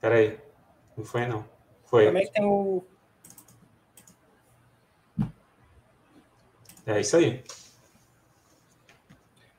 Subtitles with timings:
[0.00, 0.38] Peraí.
[0.96, 1.44] Não foi, não.
[1.84, 2.06] Foi.
[2.06, 2.84] Como é que tem o.
[6.86, 7.42] É isso aí.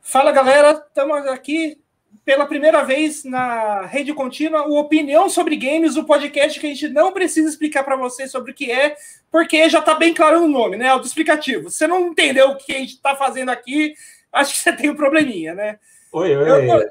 [0.02, 1.80] Fala galera, estamos aqui
[2.26, 6.90] pela primeira vez na rede contínua o Opinião sobre Games, o podcast que a gente
[6.90, 8.96] não precisa explicar para vocês sobre o que é,
[9.32, 10.90] porque já está bem claro no nome, né?
[10.90, 11.70] Autoexplicativo.
[11.70, 13.94] Se você não entendeu o que a gente está fazendo aqui,
[14.32, 15.80] acho que você tem um probleminha, né?
[16.12, 16.70] Oi, oi.
[16.72, 16.90] Eu,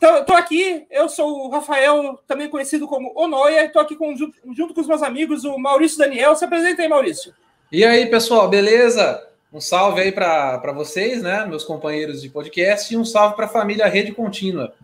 [0.00, 4.74] tô, tô aqui, eu sou o Rafael, também conhecido como Onoia, estou aqui com, junto
[4.74, 6.34] com os meus amigos, o Maurício Daniel.
[6.36, 7.34] Se apresenta aí, Maurício.
[7.70, 9.26] E aí, pessoal, beleza?
[9.52, 13.48] Um salve aí para vocês, né, meus companheiros de podcast, e um salve para a
[13.48, 14.74] família Rede Contínua.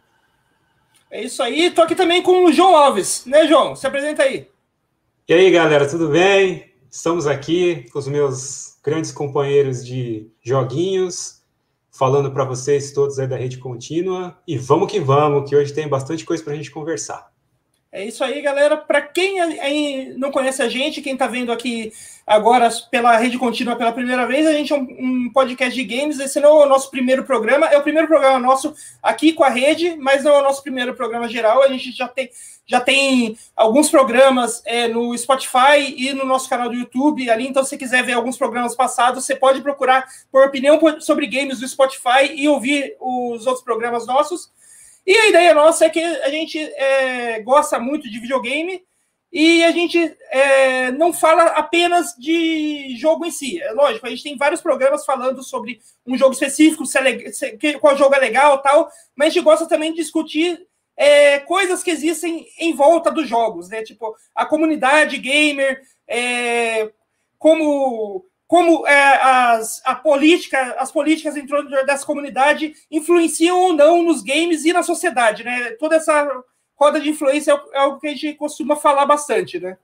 [1.10, 1.66] É isso aí.
[1.66, 3.76] Estou aqui também com o João Alves, né, João?
[3.76, 4.48] Se apresenta aí.
[5.28, 6.72] E aí, galera, tudo bem?
[6.90, 11.42] Estamos aqui com os meus grandes companheiros de joguinhos,
[11.94, 14.36] falando para vocês todos aí da Rede Contínua.
[14.46, 17.33] E vamos que vamos, que hoje tem bastante coisa para a gente conversar.
[17.94, 18.76] É isso aí, galera.
[18.76, 19.38] Para quem
[20.18, 21.92] não conhece a gente, quem está vendo aqui
[22.26, 26.18] agora pela rede contínua pela primeira vez, a gente é um, podcast de games.
[26.18, 29.48] Esse não é o nosso primeiro programa, é o primeiro programa nosso aqui com a
[29.48, 31.62] rede, mas não é o nosso primeiro programa geral.
[31.62, 32.28] A gente já tem,
[32.66, 37.46] já tem alguns programas é, no Spotify e no nosso canal do YouTube ali.
[37.46, 41.60] Então, se você quiser ver alguns programas passados, você pode procurar por opinião sobre games
[41.60, 44.52] do Spotify e ouvir os outros programas nossos.
[45.06, 48.82] E a ideia nossa é que a gente é, gosta muito de videogame
[49.30, 49.98] e a gente
[50.30, 53.60] é, não fala apenas de jogo em si.
[53.60, 57.58] É lógico, a gente tem vários programas falando sobre um jogo específico, se é, se,
[57.80, 60.64] qual jogo é legal tal, mas a gente gosta também de discutir
[60.96, 63.82] é, coisas que existem em volta dos jogos, né?
[63.82, 66.90] Tipo, a comunidade gamer, é,
[67.36, 74.22] como como é, as, a política, as políticas dentro dessa comunidade influenciam ou não nos
[74.22, 75.70] games e na sociedade, né?
[75.72, 76.28] Toda essa
[76.76, 79.76] roda de influência é algo que a gente costuma falar bastante, né?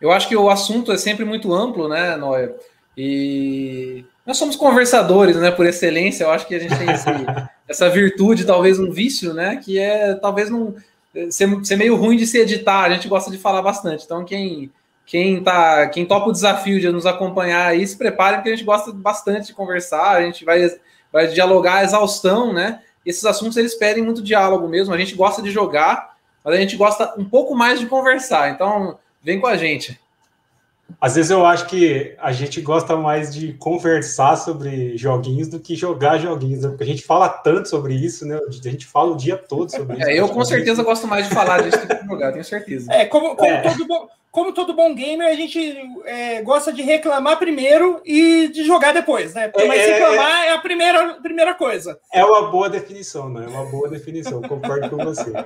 [0.00, 2.54] Eu acho que o assunto é sempre muito amplo, né, Noé?
[2.96, 6.24] E nós somos conversadores, né, por excelência.
[6.24, 7.06] Eu acho que a gente tem esse,
[7.68, 10.74] essa virtude, talvez um vício, né, que é talvez não
[11.30, 12.84] ser, ser meio ruim de se editar.
[12.84, 14.04] A gente gosta de falar bastante.
[14.04, 14.70] Então, quem
[15.06, 18.64] quem tá, quem topa o desafio de nos acompanhar aí, se prepare, porque a gente
[18.64, 20.68] gosta bastante de conversar, a gente vai,
[21.12, 22.80] vai dialogar a exaustão, né?
[23.06, 24.92] Esses assuntos eles pedem muito diálogo mesmo.
[24.92, 28.50] A gente gosta de jogar, mas a gente gosta um pouco mais de conversar.
[28.50, 29.98] Então, vem com a gente.
[31.00, 35.76] Às vezes eu acho que a gente gosta mais de conversar sobre joguinhos do que
[35.76, 36.68] jogar joguinhos, né?
[36.68, 38.38] porque a gente fala tanto sobre isso, né?
[38.48, 40.08] A gente fala o dia todo sobre isso.
[40.08, 42.92] É, eu com certeza gosto mais de falar disso do que jogar, tenho certeza.
[42.92, 43.62] É, como, como é.
[43.62, 45.58] todo bom como todo bom gamer, a gente
[46.04, 49.48] é, gosta de reclamar primeiro e de jogar depois, né?
[49.48, 51.98] Porque, mas é, reclamar é, é a primeira, primeira coisa.
[52.12, 53.46] É uma boa definição, né?
[53.46, 55.32] É uma boa definição, concordo com você.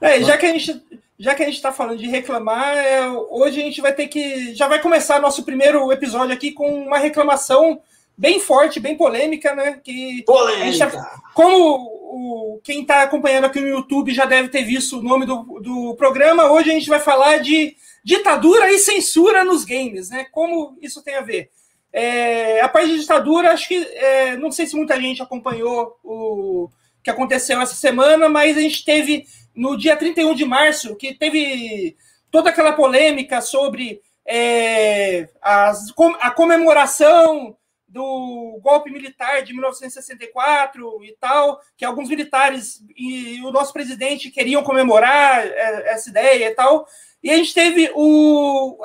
[0.00, 0.80] É, já que a gente
[1.18, 4.54] já que a gente está falando de reclamar, é, hoje a gente vai ter que.
[4.54, 7.80] Já vai começar nosso primeiro episódio aqui com uma reclamação
[8.18, 9.80] bem forte, bem polêmica, né?
[9.82, 10.90] Que polêmica!
[10.90, 15.24] Tá, como o, quem está acompanhando aqui no YouTube já deve ter visto o nome
[15.24, 16.50] do, do programa.
[16.50, 20.26] Hoje a gente vai falar de ditadura e censura nos games, né?
[20.32, 21.50] Como isso tem a ver.
[21.92, 26.68] É, a parte de ditadura, acho que é, não sei se muita gente acompanhou o
[27.04, 31.96] que aconteceu essa semana, mas a gente teve no dia 31 de março, que teve
[32.30, 35.86] toda aquela polêmica sobre é, as,
[36.20, 37.56] a comemoração
[37.88, 44.62] do golpe militar de 1964 e tal, que alguns militares e o nosso presidente queriam
[44.62, 46.86] comemorar é, essa ideia e tal.
[47.22, 48.78] E a gente teve o,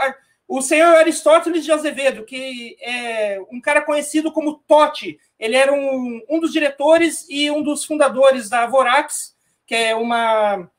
[0.48, 5.20] o senhor Aristóteles de Azevedo, que é um cara conhecido como Totti.
[5.38, 9.36] Ele era um, um dos diretores e um dos fundadores da Vorax,
[9.66, 10.70] que é uma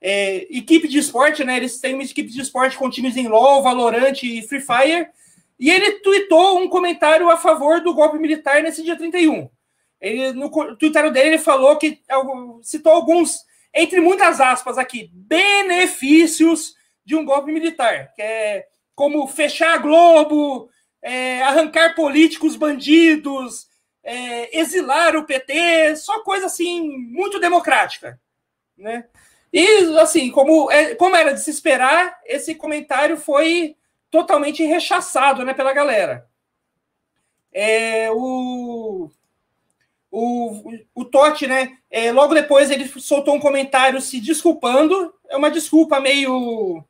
[0.00, 1.56] é, equipe de esporte, né?
[1.56, 5.08] Eles têm uma equipe de esporte com times em LoL, Valorant e Free Fire.
[5.58, 9.48] E ele tweetou um comentário a favor do golpe militar nesse dia 31.
[10.00, 12.00] Ele, no Twitter dele, ele falou que
[12.62, 13.38] citou alguns,
[13.74, 16.74] entre muitas aspas aqui, benefícios
[17.04, 20.68] de um golpe militar, que é como fechar a Globo,
[21.02, 23.66] é, arrancar políticos bandidos,
[24.02, 28.20] é, exilar o PT, só coisa assim, muito democrática.
[28.76, 29.04] Né?
[29.52, 33.76] E, assim, como, é, como era de se esperar, esse comentário foi
[34.10, 36.26] totalmente rechaçado né, pela galera.
[37.52, 39.10] É, o,
[40.10, 40.62] o,
[40.94, 41.78] o Totti, né?
[41.90, 45.12] É, logo depois ele soltou um comentário se desculpando.
[45.28, 46.84] É uma desculpa meio,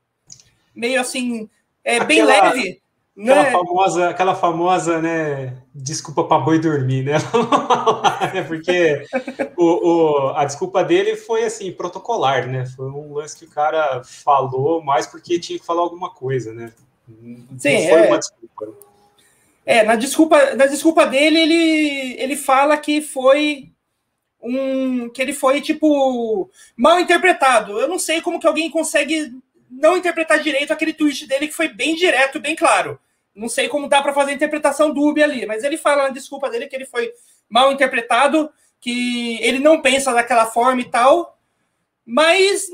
[0.74, 1.48] meio assim,
[1.84, 2.80] é, bem leve.
[3.18, 3.50] Aquela né?
[3.50, 5.56] famosa, aquela famosa, né?
[5.74, 7.14] Desculpa para boi dormir, né?
[8.34, 9.06] É porque
[9.56, 12.66] o, o, a desculpa dele foi assim, protocolar, né?
[12.66, 16.72] Foi um lance que o cara falou mais porque tinha que falar alguma coisa, né?
[17.58, 18.06] Sim, Não foi é...
[18.08, 18.86] uma desculpa.
[19.64, 23.72] É, na desculpa, na desculpa dele, ele, ele fala que foi
[24.40, 25.08] um.
[25.08, 27.78] que ele foi, tipo, mal interpretado.
[27.78, 29.32] Eu não sei como que alguém consegue
[29.68, 32.98] não interpretar direito aquele tweet dele que foi bem direto, bem claro.
[33.34, 36.68] Não sei como dá para fazer interpretação dúbia ali, mas ele fala na desculpa dele
[36.68, 37.12] que ele foi
[37.48, 38.50] mal interpretado,
[38.80, 41.38] que ele não pensa daquela forma e tal,
[42.04, 42.68] mas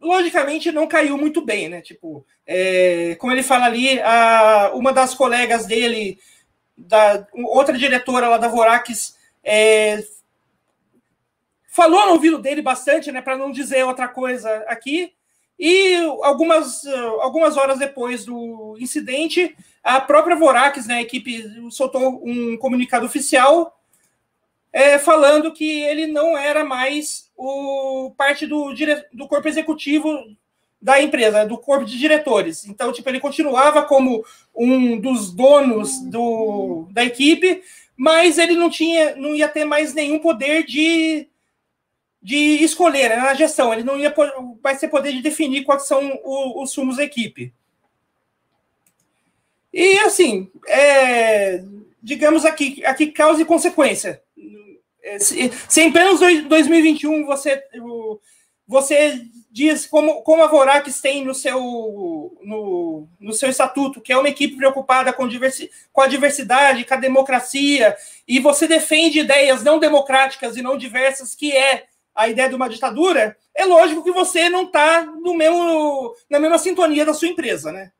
[0.00, 1.80] logicamente não caiu muito bem, né?
[1.80, 6.18] Tipo, é, como ele fala ali, a, uma das colegas dele,
[6.76, 10.02] da outra diretora lá da Vorax, é,
[11.68, 13.20] falou no ouvido dele bastante, né?
[13.20, 15.12] Para não dizer outra coisa aqui.
[15.58, 16.86] E algumas,
[17.20, 23.77] algumas horas depois do incidente, a própria Vorax, né, a equipe, soltou um comunicado oficial
[24.72, 28.74] é, falando que ele não era mais o parte do,
[29.12, 30.12] do corpo executivo
[30.80, 32.64] da empresa, do corpo de diretores.
[32.66, 34.24] Então, tipo, ele continuava como
[34.54, 37.62] um dos donos do, da equipe,
[37.96, 41.28] mas ele não tinha, não ia ter mais nenhum poder de
[42.20, 43.72] de escolher né, na gestão.
[43.72, 44.12] Ele não ia
[44.62, 47.54] vai ser poder de definir quais são os, os sumos da equipe.
[49.72, 51.62] E assim, é,
[52.02, 54.22] digamos aqui, aqui causa e consequência.
[55.08, 57.62] É, se, em plenos 2021 você,
[58.66, 61.58] você diz como, como a Vorax tem no seu,
[62.42, 66.92] no, no seu estatuto, que é uma equipe preocupada com, diversi, com a diversidade, com
[66.92, 67.96] a democracia,
[68.26, 71.84] e você defende ideias não democráticas e não diversas, que é
[72.14, 75.06] a ideia de uma ditadura, é lógico que você não está
[76.28, 77.92] na mesma sintonia da sua empresa, né?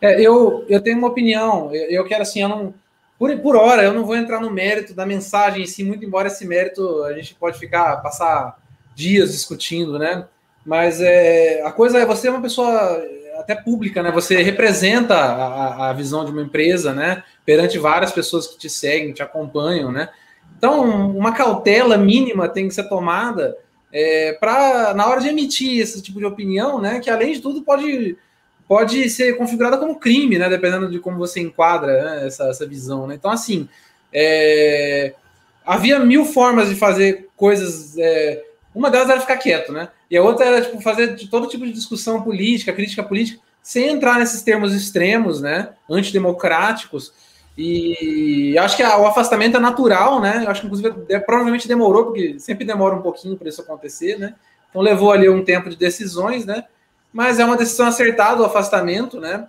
[0.00, 2.74] É, eu, eu tenho uma opinião, eu, eu quero assim, eu não,
[3.18, 6.28] por, por hora, eu não vou entrar no mérito da mensagem em si, muito embora
[6.28, 8.58] esse mérito a gente pode ficar, passar
[8.94, 10.26] dias discutindo, né?
[10.64, 13.02] Mas é, a coisa é, você é uma pessoa
[13.38, 14.10] até pública, né?
[14.10, 17.22] Você representa a, a visão de uma empresa, né?
[17.44, 20.08] Perante várias pessoas que te seguem, te acompanham, né?
[20.56, 23.56] Então, uma cautela mínima tem que ser tomada
[23.92, 27.62] é, para, na hora de emitir esse tipo de opinião, né, que além de tudo
[27.62, 28.16] pode,
[28.68, 33.06] pode ser configurada como crime, né, dependendo de como você enquadra né, essa, essa visão.
[33.06, 33.14] Né?
[33.14, 33.68] Então, assim,
[34.12, 35.14] é,
[35.66, 37.96] havia mil formas de fazer coisas.
[37.98, 38.44] É,
[38.74, 39.88] uma delas era ficar quieto, né?
[40.10, 44.18] E a outra era tipo, fazer todo tipo de discussão política, crítica política, sem entrar
[44.18, 45.70] nesses termos extremos, né?
[45.90, 47.12] Antidemocráticos
[47.60, 50.44] e acho que o afastamento é natural, né?
[50.44, 50.92] Eu acho que, inclusive,
[51.26, 54.36] provavelmente demorou, porque sempre demora um pouquinho para isso acontecer, né?
[54.70, 56.64] Então levou ali um tempo de decisões, né?
[57.12, 59.48] Mas é uma decisão acertada o afastamento, né?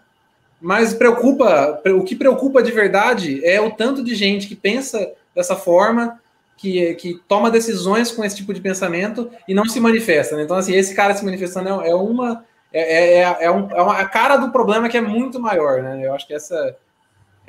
[0.61, 5.55] Mas preocupa, o que preocupa de verdade é o tanto de gente que pensa dessa
[5.55, 6.19] forma,
[6.57, 10.35] que, que toma decisões com esse tipo de pensamento e não se manifesta.
[10.35, 10.43] Né?
[10.43, 12.43] Então, assim, esse cara se manifestando é, é uma.
[12.71, 16.05] É, é, é, um, é uma, a cara do problema que é muito maior, né?
[16.05, 16.77] Eu acho que essa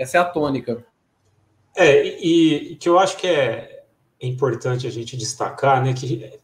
[0.00, 0.82] essa é a tônica.
[1.76, 3.84] É, e, e que eu acho que é
[4.22, 6.39] importante a gente destacar, né, que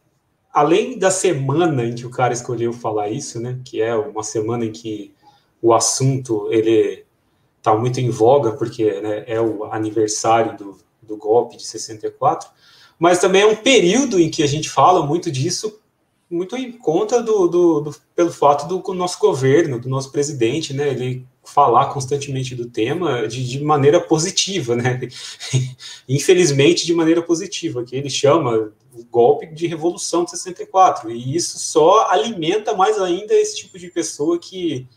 [0.57, 4.65] além da semana em que o cara escolheu falar isso, né, que é uma semana
[4.65, 5.13] em que
[5.61, 7.05] o assunto ele
[7.59, 12.49] está muito em voga, porque né, é o aniversário do, do golpe de 64,
[12.97, 15.79] mas também é um período em que a gente fala muito disso,
[16.27, 20.89] muito em conta do, do, do pelo fato do nosso governo, do nosso presidente, né,
[20.89, 24.99] ele falar constantemente do tema de, de maneira positiva, né?
[26.07, 31.09] Infelizmente, de maneira positiva, que ele chama o golpe de revolução de 64.
[31.09, 34.87] E isso só alimenta mais ainda esse tipo de pessoa que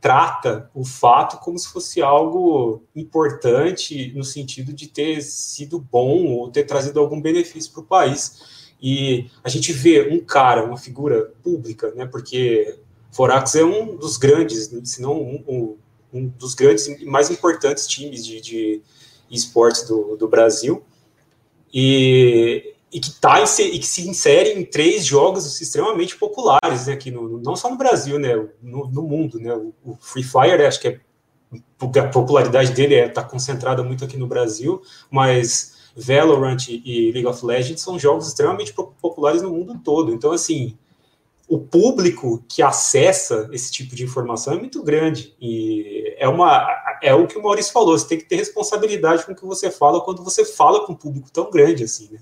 [0.00, 6.50] trata o fato como se fosse algo importante no sentido de ter sido bom ou
[6.50, 8.72] ter trazido algum benefício para o país.
[8.80, 12.06] E a gente vê um cara, uma figura pública, né?
[12.06, 12.78] Porque
[13.12, 15.76] Forax é um dos grandes, se não um, um
[16.12, 18.82] um dos grandes e mais importantes times de, de
[19.30, 20.82] esportes do, do Brasil,
[21.72, 27.10] e, e, que tá, e que se insere em três jogos extremamente populares né, aqui,
[27.10, 29.38] no, não só no Brasil, né, no, no mundo.
[29.38, 31.00] Né, o, o, Free Fire, acho que é,
[32.00, 37.26] a popularidade dele está é, tá concentrada muito aqui no Brasil, mas Valorant e League
[37.26, 40.12] of Legends são jogos extremamente populares no mundo todo.
[40.12, 40.76] Então, assim,
[41.50, 45.34] o público que acessa esse tipo de informação é muito grande.
[45.40, 46.64] E é, uma,
[47.02, 49.68] é o que o Maurício falou: você tem que ter responsabilidade com o que você
[49.68, 52.20] fala quando você fala com um público tão grande assim, né?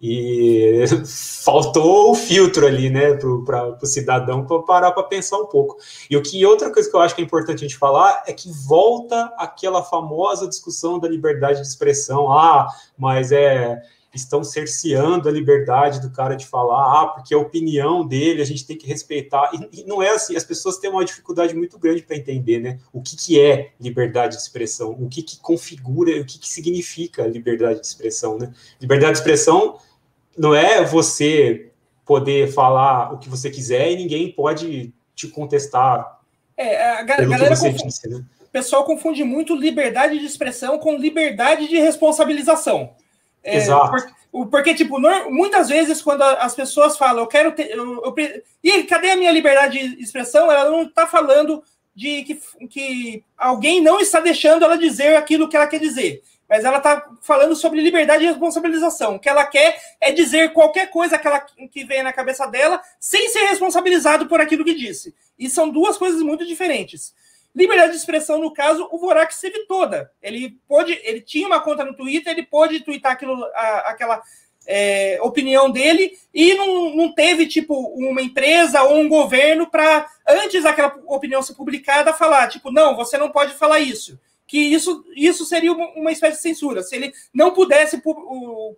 [0.00, 0.82] E
[1.44, 5.76] faltou o filtro ali, né, para o cidadão para parar para pensar um pouco.
[6.08, 8.32] E o que outra coisa que eu acho que é importante a gente falar é
[8.32, 12.32] que volta aquela famosa discussão da liberdade de expressão.
[12.32, 12.66] Ah,
[12.96, 13.82] mas é
[14.14, 18.66] estão cerceando a liberdade do cara de falar, ah, porque a opinião dele a gente
[18.66, 19.50] tem que respeitar.
[19.52, 22.78] E, e não é assim, as pessoas têm uma dificuldade muito grande para entender, né?
[22.92, 27.26] O que, que é liberdade de expressão, o que, que configura, o que, que significa
[27.26, 28.52] liberdade de expressão, né?
[28.80, 29.78] Liberdade de expressão
[30.36, 31.70] não é você
[32.04, 36.20] poder falar o que você quiser e ninguém pode te contestar.
[36.56, 38.24] É, a galera confunde, disse, né?
[38.40, 42.94] O pessoal confunde muito liberdade de expressão com liberdade de responsabilização.
[43.44, 43.90] É, Exato.
[43.90, 44.98] Porque, porque, tipo,
[45.30, 47.70] muitas vezes quando as pessoas falam, eu quero ter.
[47.70, 50.50] Eu, eu, e cadê a minha liberdade de expressão?
[50.50, 51.62] Ela não está falando
[51.94, 56.22] de que, que alguém não está deixando ela dizer aquilo que ela quer dizer.
[56.48, 59.14] Mas ela está falando sobre liberdade e responsabilização.
[59.14, 62.80] O que ela quer é dizer qualquer coisa que, ela, que vem na cabeça dela
[63.00, 65.14] sem ser responsabilizado por aquilo que disse.
[65.38, 67.14] E são duas coisas muito diferentes.
[67.54, 70.10] Liberdade de expressão, no caso, o Vorax teve toda.
[70.20, 74.22] Ele pôde, ele tinha uma conta no Twitter, ele pôde twittar aquilo, a, aquela
[74.66, 80.62] é, opinião dele e não, não teve, tipo, uma empresa ou um governo para, antes
[80.62, 84.18] daquela opinião ser publicada, falar, tipo, não, você não pode falar isso.
[84.46, 86.82] Que isso, isso seria uma espécie de censura.
[86.82, 88.02] Se ele não pudesse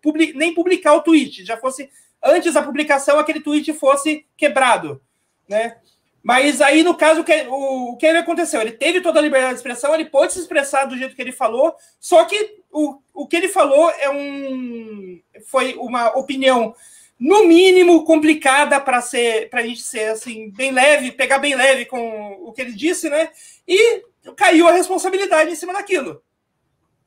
[0.02, 1.90] publi, nem publicar o tweet, já fosse
[2.22, 5.00] antes da publicação, aquele tweet fosse quebrado,
[5.48, 5.78] né?
[6.26, 8.60] Mas aí, no caso, o que, o, o que aconteceu?
[8.60, 11.30] Ele teve toda a liberdade de expressão, ele pôde se expressar do jeito que ele
[11.30, 16.74] falou, só que o, o que ele falou é um foi uma opinião,
[17.16, 21.84] no mínimo, complicada para ser para a gente ser assim, bem leve, pegar bem leve
[21.84, 23.30] com o que ele disse, né?
[23.66, 24.02] E
[24.34, 26.20] caiu a responsabilidade em cima daquilo.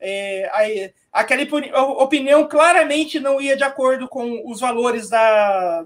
[0.00, 1.42] É, aí, aquela
[1.98, 5.84] opinião claramente não ia de acordo com os valores da,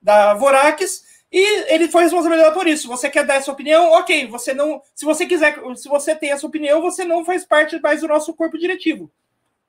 [0.00, 2.88] da Vorax e ele foi responsabilizado por isso.
[2.88, 3.92] Você quer dar essa opinião?
[3.92, 4.82] Ok, você não.
[4.94, 8.34] Se você quiser, se você tem essa opinião, você não faz parte mais do nosso
[8.34, 9.10] corpo diretivo.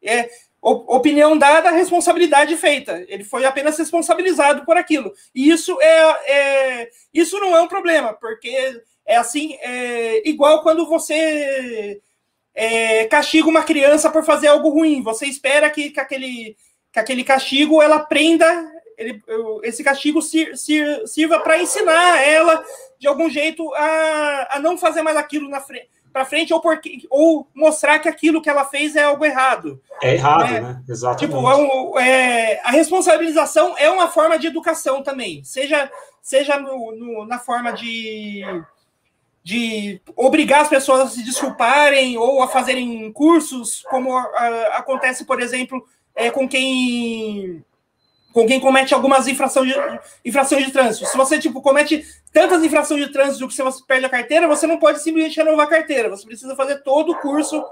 [0.04, 0.30] É
[0.62, 3.04] opinião dada, responsabilidade feita.
[3.08, 5.12] Ele foi apenas responsabilizado por aquilo.
[5.34, 10.88] E isso é, é isso não é um problema, porque é assim, é igual quando
[10.88, 12.00] você
[12.54, 15.02] é, castiga uma criança por fazer algo ruim.
[15.02, 16.56] Você espera que, que, aquele,
[16.92, 18.71] que aquele castigo ela aprenda
[19.02, 19.24] ele,
[19.64, 22.64] esse castigo sir, sir, sirva para ensinar ela,
[23.00, 27.08] de algum jeito, a, a não fazer mais aquilo na frente para frente ou, porque,
[27.10, 29.82] ou mostrar que aquilo que ela fez é algo errado.
[30.02, 30.60] É errado, né?
[30.60, 30.84] né?
[30.88, 31.26] Exatamente.
[31.26, 35.90] Tipo, é um, é, a responsabilização é uma forma de educação também, seja,
[36.22, 38.44] seja no, no, na forma de,
[39.44, 45.42] de obrigar as pessoas a se desculparem ou a fazerem cursos, como a, acontece, por
[45.42, 47.64] exemplo, é, com quem
[48.34, 51.06] com quem comete algumas infrações de, infrações de trânsito.
[51.06, 54.78] Se você, tipo, comete tantas infrações de trânsito que você perde a carteira, você não
[54.78, 56.10] pode simplesmente renovar a carteira.
[56.10, 57.64] Você precisa fazer todo o curso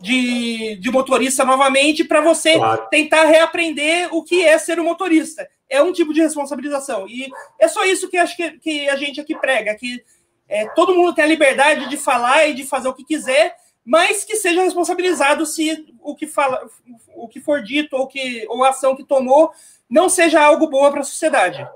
[0.00, 2.88] de, de motorista novamente para você claro.
[2.90, 5.48] tentar reaprender o que é ser um motorista.
[5.68, 7.06] É um tipo de responsabilização.
[7.08, 10.02] E é só isso que acho que, que a gente aqui prega, que
[10.48, 14.24] é, todo mundo tem a liberdade de falar e de fazer o que quiser, mas
[14.24, 16.68] que seja responsabilizado se o que fala,
[17.14, 19.52] o que for dito ou que ou a ação que tomou
[19.92, 21.68] não seja algo boa para a sociedade.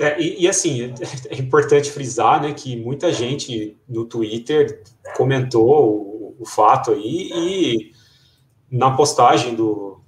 [0.00, 0.92] É, e, e, assim,
[1.30, 4.82] é importante frisar né, que muita gente no Twitter
[5.16, 7.92] comentou o, o fato aí e
[8.68, 10.00] na postagem do,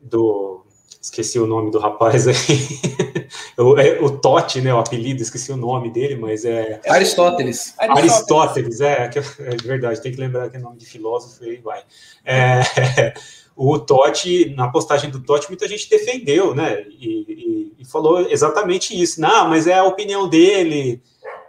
[0.00, 0.66] do.
[1.00, 2.34] Esqueci o nome do rapaz aí.
[3.58, 4.74] o, é, o Totti, né?
[4.74, 6.80] O apelido, esqueci o nome dele, mas é.
[6.86, 7.74] Aristóteles.
[7.78, 11.82] Aristóteles, Aristóteles é, é, verdade, tem que lembrar que é nome de filósofo e vai.
[12.24, 12.60] É,
[13.56, 16.82] o Totti, na postagem do Totti, muita gente defendeu, né?
[16.88, 19.20] E, e, e, falou exatamente isso.
[19.20, 21.02] Não, mas é a opinião dele,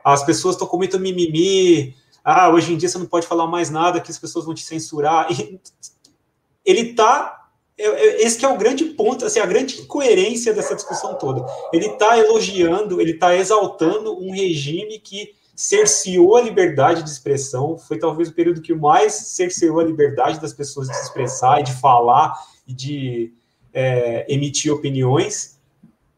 [0.04, 3.70] as pessoas estão com muito mimimi, ah, hoje em dia você não pode falar mais
[3.70, 5.28] nada que as pessoas vão te censurar.
[5.32, 5.60] E
[6.64, 7.42] ele tá.
[7.78, 11.46] É, é, esse é o grande ponto, assim, a grande incoerência dessa discussão toda.
[11.74, 18.00] Ele está elogiando, ele está exaltando um regime que cerceou a liberdade de expressão, foi
[18.00, 21.74] talvez o período que mais cerceou a liberdade das pessoas de se expressar e de
[21.74, 22.34] falar
[22.68, 23.34] e de
[23.74, 25.60] é, emitir opiniões.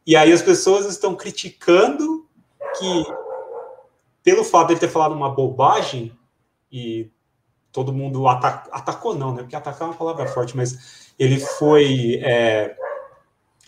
[0.06, 2.25] E aí as pessoas estão criticando
[2.77, 3.06] que,
[4.24, 6.12] pelo fato de ele ter falado uma bobagem,
[6.72, 7.10] e
[7.72, 9.42] todo mundo atacou, não, né?
[9.42, 12.20] Porque atacar é uma palavra forte, mas ele foi.
[12.24, 12.75] É,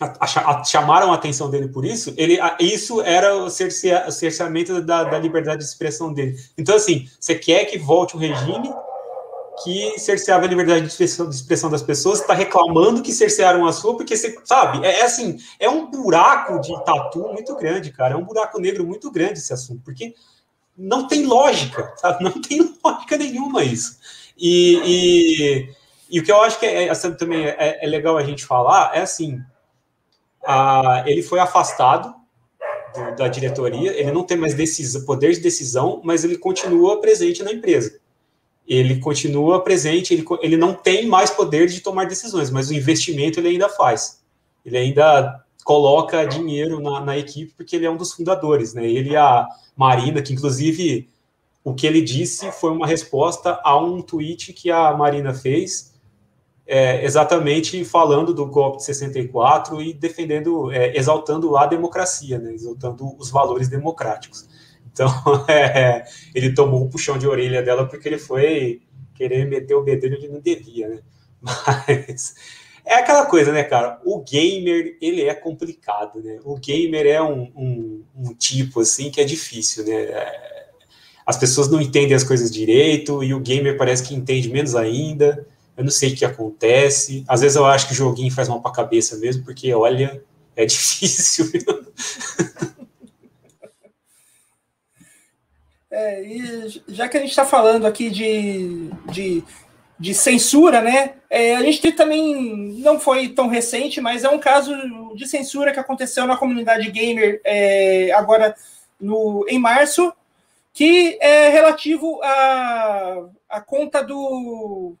[0.00, 4.80] a, a, chamaram a atenção dele por isso, ele, isso era o, cercea, o cerceamento
[4.80, 6.36] da, da, liberdade de expressão dele.
[6.56, 8.72] Então, assim, você quer que volte um regime
[9.64, 13.72] que cerceava a liberdade de expressão, de expressão das pessoas, está reclamando que cercearam a
[13.72, 18.14] sua, porque você sabe, é, é, assim, é um buraco de tatu muito grande, cara,
[18.14, 20.14] é um buraco negro muito grande esse assunto, porque
[20.76, 22.22] não tem lógica, sabe?
[22.22, 23.98] Não tem lógica nenhuma isso.
[24.38, 25.74] E, e,
[26.08, 28.92] e o que eu acho que é, é também é, é, legal a gente falar
[28.94, 29.40] é assim,
[30.48, 32.14] a, ele foi afastado
[32.94, 37.42] do, da diretoria, ele não tem mais decisão, poder de decisão, mas ele continua presente
[37.42, 38.00] na empresa
[38.68, 43.40] ele continua presente, ele, ele não tem mais poder de tomar decisões, mas o investimento
[43.40, 44.22] ele ainda faz.
[44.64, 48.86] Ele ainda coloca dinheiro na, na equipe, porque ele é um dos fundadores, né?
[48.86, 51.08] Ele e a Marina, que inclusive
[51.64, 55.94] o que ele disse foi uma resposta a um tweet que a Marina fez,
[56.70, 62.52] é, exatamente falando do golpe de 64 e defendendo, é, exaltando a democracia, né?
[62.52, 64.46] exaltando os valores democráticos.
[64.92, 65.08] Então,
[65.48, 68.82] é, ele tomou um puxão de orelha dela porque ele foi
[69.14, 71.00] querer meter o bedelho onde não devia, né?
[71.40, 72.34] Mas
[72.84, 73.98] é aquela coisa, né, cara?
[74.04, 76.38] O gamer, ele é complicado, né?
[76.44, 79.94] O gamer é um, um, um tipo, assim, que é difícil, né?
[79.94, 80.68] É,
[81.24, 85.46] as pessoas não entendem as coisas direito e o gamer parece que entende menos ainda.
[85.78, 87.24] Eu não sei o que acontece.
[87.28, 90.20] Às vezes eu acho que o joguinho faz mal pra cabeça mesmo, porque, olha,
[90.56, 91.48] é difícil.
[95.88, 99.44] É, já que a gente está falando aqui de, de,
[99.98, 101.14] de censura, né?
[101.30, 104.74] É, a gente também não foi tão recente, mas é um caso
[105.14, 108.52] de censura que aconteceu na comunidade gamer é, agora
[109.00, 110.12] no, em março,
[110.74, 114.96] que é relativo à, à conta do,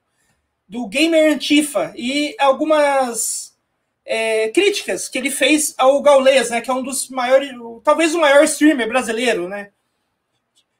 [0.68, 3.56] do Gamer Antifa e algumas
[4.04, 6.60] é, críticas que ele fez ao Gaules, né?
[6.60, 7.50] Que é um dos maiores,
[7.82, 9.70] talvez o maior streamer brasileiro, né?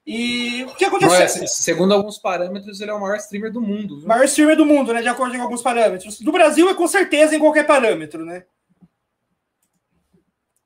[0.07, 1.45] E o que aconteceu?
[1.45, 3.99] É, segundo alguns parâmetros, ele é o maior streamer do mundo.
[3.99, 4.09] Viu?
[4.09, 5.02] Maior streamer do mundo, né?
[5.02, 6.21] De acordo com alguns parâmetros.
[6.21, 8.45] Do Brasil é com certeza em qualquer parâmetro, né?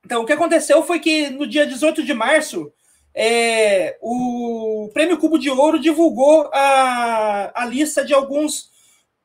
[0.04, 2.72] Então, o que aconteceu foi que no dia 18 de março,
[3.14, 8.71] é, o Prêmio Cubo de Ouro divulgou a, a lista de alguns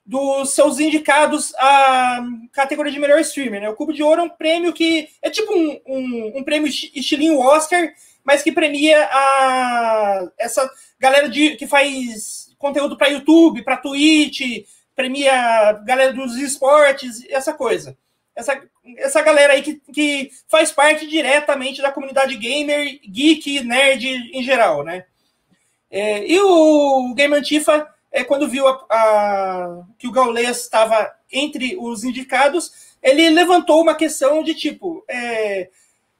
[0.07, 3.59] dos seus indicados à categoria de melhor streamer.
[3.59, 3.69] Né?
[3.69, 7.37] O Cubo de Ouro é um prêmio que é tipo um, um, um prêmio estilinho
[7.37, 14.65] Oscar, mas que premia a essa galera de, que faz conteúdo para YouTube, para Twitch,
[14.95, 17.97] premia a galera dos esportes, essa coisa.
[18.33, 18.61] Essa,
[18.97, 24.83] essa galera aí que, que faz parte diretamente da comunidade gamer, geek, nerd em geral,
[24.83, 25.05] né?
[25.91, 31.75] É, e o Game Antifa, é, quando viu a, a, que o Gaules estava entre
[31.77, 35.69] os indicados, ele levantou uma questão de tipo: é,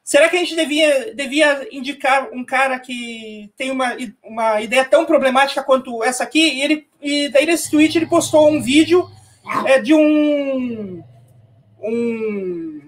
[0.07, 5.05] Será que a gente devia, devia indicar um cara que tem uma, uma ideia tão
[5.05, 6.39] problemática quanto essa aqui?
[6.39, 9.05] E, ele, e daí nesse tweet ele postou um vídeo
[9.65, 11.03] é, de um,
[11.83, 12.81] um,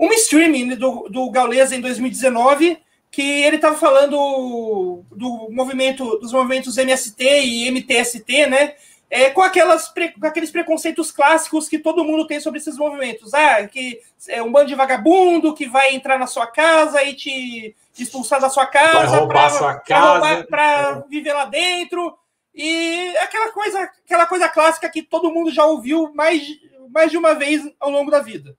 [0.00, 2.76] um streaming do, do Gaules em 2019
[3.16, 8.74] que ele estava falando do movimento dos movimentos MST e MTST, né?
[9.08, 13.32] é, com, aquelas, com aqueles preconceitos clássicos que todo mundo tem sobre esses movimentos.
[13.32, 17.74] Ah, que é um bando de vagabundo que vai entrar na sua casa e te,
[17.98, 19.26] expulsar da sua casa
[20.46, 22.18] para viver lá dentro.
[22.54, 26.42] E aquela coisa, aquela coisa clássica que todo mundo já ouviu mais,
[26.92, 28.54] mais de uma vez ao longo da vida.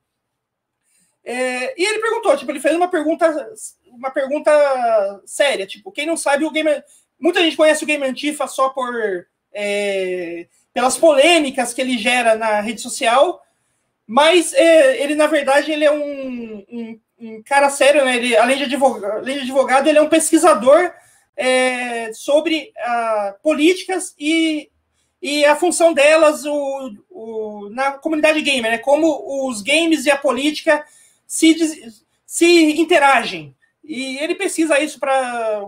[1.24, 3.54] É, e ele perguntou, tipo, ele fez uma pergunta,
[3.98, 4.52] uma pergunta
[5.26, 6.70] séria, tipo, quem não sabe o Game,
[7.20, 12.62] muita gente conhece o Game Antifa só por é, pelas polêmicas que ele gera na
[12.62, 13.42] rede social,
[14.06, 18.16] mas é, ele, na verdade, ele é um, um, um cara sério, né?
[18.16, 20.94] Ele, além, de advogado, além de advogado, ele é um pesquisador
[21.36, 24.70] é, sobre uh, políticas e,
[25.22, 28.78] e a função delas o, o, na comunidade gamer, né?
[28.78, 30.86] Como os games e a política
[31.26, 33.56] se, se interagem.
[33.88, 35.66] E ele pesquisa isso para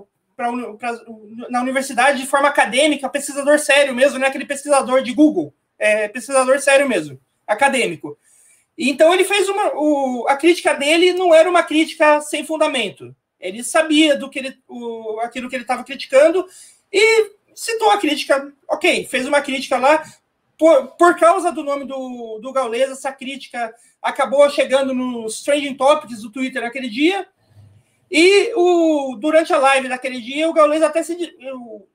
[1.50, 6.08] na universidade de forma acadêmica, pesquisador sério mesmo, não é aquele pesquisador de Google, é
[6.08, 8.18] pesquisador sério mesmo, acadêmico.
[8.78, 9.74] Então ele fez uma.
[9.76, 13.14] O, a crítica dele não era uma crítica sem fundamento.
[13.40, 16.46] Ele sabia do que ele, o, aquilo que ele estava criticando
[16.92, 18.54] e citou a crítica.
[18.70, 20.04] Ok, fez uma crítica lá.
[20.58, 26.22] Por, por causa do nome do, do Gaules, essa crítica acabou chegando nos trending topics
[26.22, 27.28] do Twitter naquele dia.
[28.12, 31.16] E o, durante a live daquele dia, o Gaules até se,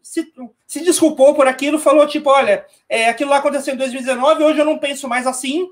[0.00, 0.32] se,
[0.66, 4.64] se, desculpou por aquilo, falou tipo, olha, é, aquilo lá aconteceu em 2019, hoje eu
[4.64, 5.68] não penso mais assim.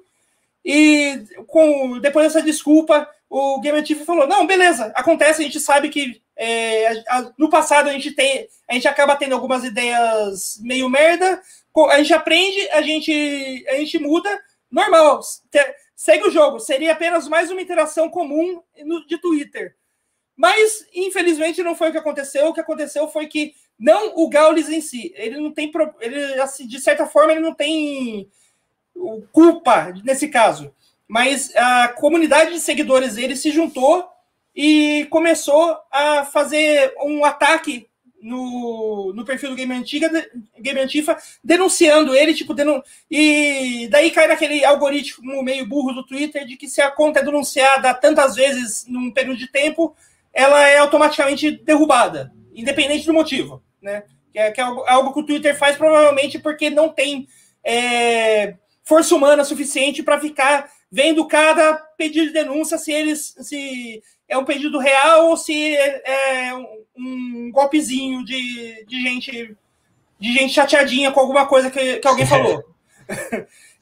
[0.65, 5.89] E com depois dessa desculpa, o Game TV falou, não, beleza, acontece, a gente sabe
[5.89, 10.89] que é, a, no passado a gente tem, a gente acaba tendo algumas ideias meio
[10.89, 11.41] merda,
[11.89, 14.29] a gente aprende, a gente, a gente muda,
[14.71, 15.21] normal,
[15.95, 16.59] segue o jogo.
[16.59, 19.77] Seria apenas mais uma interação comum no, de Twitter.
[20.37, 22.49] Mas, infelizmente, não foi o que aconteceu.
[22.49, 25.13] O que aconteceu foi que não o Gaules em si.
[25.17, 25.71] Ele não tem.
[26.01, 28.29] Ele, assim, de certa forma, ele não tem
[29.33, 30.75] culpa nesse caso.
[31.07, 34.09] Mas a comunidade de seguidores dele se juntou
[34.55, 37.89] e começou a fazer um ataque
[38.23, 40.09] no, no perfil do Game Antiga,
[40.59, 42.81] Game Antifa, denunciando ele, tipo, denun...
[43.11, 47.25] e daí cai naquele algoritmo meio burro do Twitter de que se a conta é
[47.25, 49.97] denunciada tantas vezes num período de tempo,
[50.33, 54.05] ela é automaticamente derrubada, independente do motivo, né?
[54.33, 57.29] Que é, que é algo que o Twitter faz provavelmente porque não tem
[57.63, 64.37] é, força humana suficiente para ficar vendo cada pedido de denúncia se eles se é
[64.37, 69.57] um pedido real ou se é, é um, um, golpezinho de, de gente
[70.19, 72.63] de gente chateadinha com alguma coisa que, que alguém falou.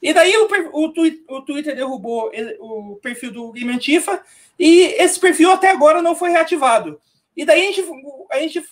[0.01, 4.21] e daí o, o, o, Twitter derrubou o perfil do Game Antifa
[4.61, 7.01] e esse perfil até agora não foi reativado.
[7.35, 7.83] E daí a gente,
[8.31, 8.63] a gente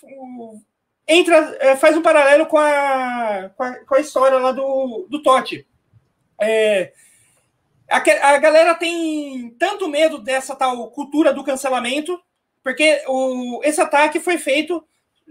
[1.08, 5.20] entra, é, faz um paralelo com a, com a, com a história lá do, do
[5.20, 5.66] Totti.
[6.40, 6.92] É,
[7.90, 12.22] a, a galera tem tanto medo dessa tal cultura do cancelamento,
[12.62, 14.86] porque o, esse ataque foi feito.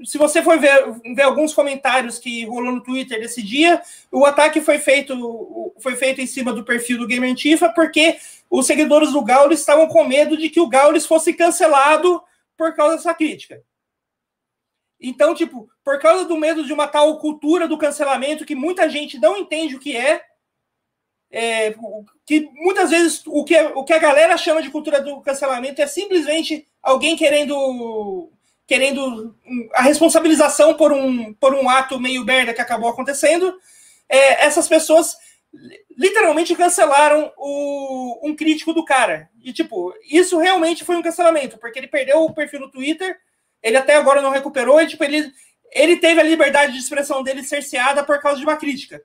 [0.06, 3.82] Se você for ver, ver alguns comentários que rolou no Twitter desse dia,
[4.12, 8.18] o ataque foi feito, foi feito em cima do perfil do Game Antifa, porque
[8.50, 12.22] os seguidores do Gaules estavam com medo de que o Gaules fosse cancelado
[12.58, 13.62] por causa dessa crítica.
[15.00, 19.18] Então, tipo, por causa do medo de uma tal cultura do cancelamento que muita gente
[19.18, 20.22] não entende o que é,
[21.32, 21.76] é,
[22.26, 25.88] que muitas vezes o que, o que a galera chama de cultura do cancelamento é
[25.88, 28.32] simplesmente alguém querendo
[28.70, 29.36] querendo
[29.74, 33.52] a responsabilização por um, por um ato meio merda que acabou acontecendo.
[34.08, 35.18] É, essas pessoas
[35.98, 39.28] literalmente cancelaram o, um crítico do cara.
[39.44, 43.18] E, tipo, isso realmente foi um cancelamento, porque ele perdeu o perfil no Twitter,
[43.64, 45.32] ele até agora não recuperou, e, tipo, ele,
[45.74, 49.02] ele teve a liberdade de expressão dele cerceada por causa de uma crítica.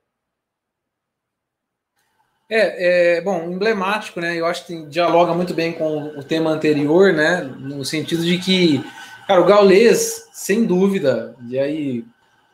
[2.50, 4.38] É, é, bom, emblemático, né?
[4.38, 7.40] Eu acho que dialoga muito bem com o tema anterior, né?
[7.40, 8.84] No sentido de que,
[9.26, 12.04] cara, o Gaules, sem dúvida, e aí,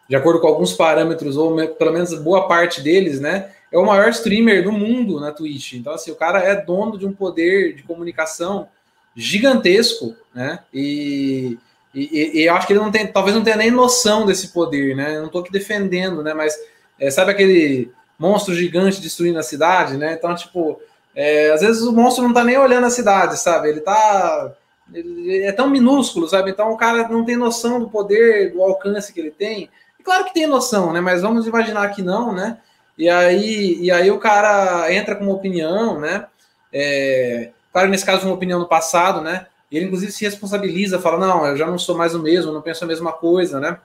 [0.09, 3.51] de acordo com alguns parâmetros, ou pelo menos boa parte deles, né?
[3.73, 5.75] É o maior streamer do mundo na Twitch.
[5.75, 8.69] Então, assim, o cara é dono de um poder de comunicação
[9.15, 10.61] gigantesco, né?
[10.73, 11.59] E,
[11.95, 14.97] e, e eu acho que ele não tem, talvez não tenha nem noção desse poder,
[14.97, 15.17] né?
[15.17, 16.35] Eu não tô aqui defendendo, né?
[16.35, 16.57] Mas
[16.99, 20.13] é, sabe aquele monstro gigante destruindo a cidade, né?
[20.13, 20.81] Então, tipo,
[21.15, 23.69] é, às vezes o monstro não tá nem olhando a cidade, sabe?
[23.69, 24.53] Ele tá.
[24.93, 26.51] É tão minúsculo, sabe?
[26.51, 29.71] Então o cara não tem noção do poder, do alcance que ele tem.
[29.99, 31.01] E claro que tem noção, né?
[31.01, 32.59] Mas vamos imaginar que não, né?
[32.99, 36.27] E aí, e aí o cara entra com uma opinião, né?
[36.73, 39.47] É, claro, nesse caso, uma opinião no passado, né?
[39.71, 42.85] Ele, inclusive, se responsabiliza, fala: não, eu já não sou mais o mesmo, não penso
[42.85, 43.79] a mesma coisa, né?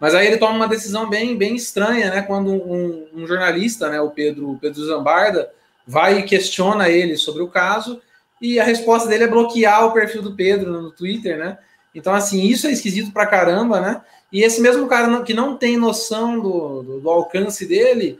[0.00, 2.22] Mas aí ele toma uma decisão bem, bem estranha, né?
[2.22, 5.50] Quando um, um jornalista, né, o Pedro, Pedro Zambarda,
[5.86, 8.00] vai e questiona ele sobre o caso,
[8.40, 11.58] e a resposta dele é bloquear o perfil do Pedro no Twitter, né?
[11.94, 14.02] Então, assim, isso é esquisito pra caramba, né?
[14.30, 18.18] E esse mesmo cara que não tem noção do, do, do alcance dele,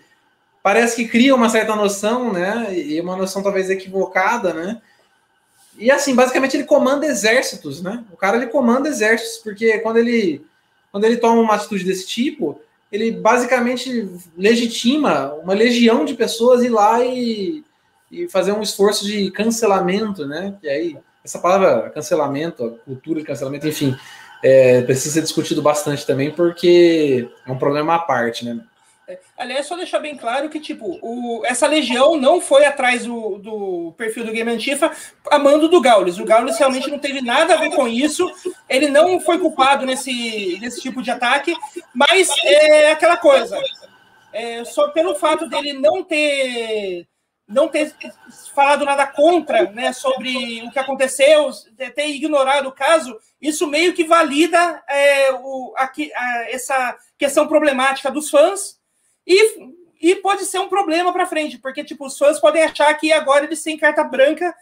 [0.63, 2.75] parece que cria uma certa noção, né?
[2.75, 4.81] E uma noção talvez equivocada, né?
[5.79, 8.03] E assim, basicamente ele comanda exércitos, né?
[8.11, 10.45] O cara ele comanda exércitos, porque quando ele
[10.91, 12.59] quando ele toma uma atitude desse tipo,
[12.91, 17.63] ele basicamente legitima uma legião de pessoas ir lá e,
[18.11, 20.55] e fazer um esforço de cancelamento, né?
[20.63, 23.97] E aí, essa palavra cancelamento, cultura de cancelamento, enfim,
[24.43, 28.61] é, precisa ser discutido bastante também, porque é um problema à parte, né?
[29.09, 33.39] É, aliás, só deixar bem claro que, tipo, o, essa legião não foi atrás do,
[33.39, 34.91] do perfil do Game Antifa
[35.31, 36.19] a mando do Gaules.
[36.19, 38.29] O Gaules realmente não teve nada a ver com isso.
[38.69, 41.55] Ele não foi culpado nesse, nesse tipo de ataque,
[41.95, 43.57] mas é aquela coisa.
[44.33, 47.07] É, só pelo fato dele não ter
[47.49, 47.95] não ter
[48.55, 51.51] falado nada contra né, sobre o que aconteceu,
[51.95, 58.11] ter ignorado o caso, isso meio que valida é, o, a, a, essa questão problemática
[58.11, 58.79] dos fãs
[59.25, 63.13] e, e pode ser um problema para frente, porque tipo, os fãs podem achar que
[63.13, 64.55] agora eles têm carta branca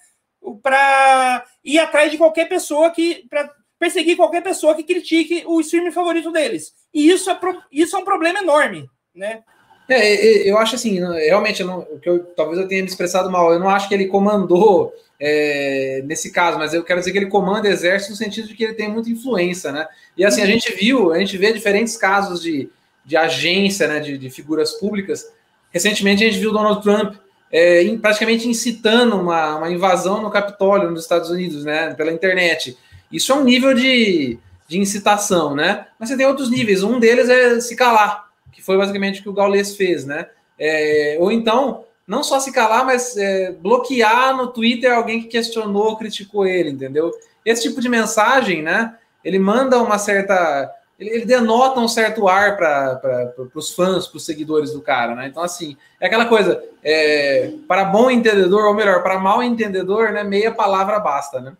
[0.63, 3.27] para ir atrás de qualquer pessoa que.
[3.31, 6.73] para perseguir qualquer pessoa que critique o streaming favorito deles.
[6.93, 7.39] E isso é,
[7.73, 9.43] isso é um problema enorme, né?
[9.89, 13.31] É, eu acho assim, realmente, eu não, o que eu, talvez eu tenha me expressado
[13.31, 17.19] mal, eu não acho que ele comandou é, nesse caso, mas eu quero dizer que
[17.19, 19.87] ele comanda exército no sentido de que ele tem muita influência, né?
[20.17, 22.71] E assim, a gente viu, a gente vê diferentes casos de
[23.05, 25.31] de agência, né, de, de, figuras públicas.
[25.71, 27.17] Recentemente a gente viu Donald Trump
[27.53, 32.79] é, in, praticamente incitando uma, uma, invasão no Capitólio nos Estados Unidos, né, pela internet.
[33.13, 35.87] Isso é um nível de, de incitação, né?
[35.99, 36.83] Mas você tem outros níveis.
[36.83, 40.29] Um deles é se calar, que foi basicamente o que o Gaules fez, né?
[40.59, 45.97] É, ou então, não só se calar, mas é, bloquear no Twitter alguém que questionou,
[45.97, 47.11] criticou ele, entendeu?
[47.45, 48.97] Esse tipo de mensagem, né?
[49.25, 50.73] Ele manda uma certa.
[50.99, 55.27] Ele, ele denota um certo ar para os fãs, para os seguidores do cara, né?
[55.27, 56.63] Então, assim, é aquela coisa.
[56.83, 60.23] É, para bom entendedor, ou melhor, para mal entendedor, né?
[60.23, 61.57] Meia palavra basta, né?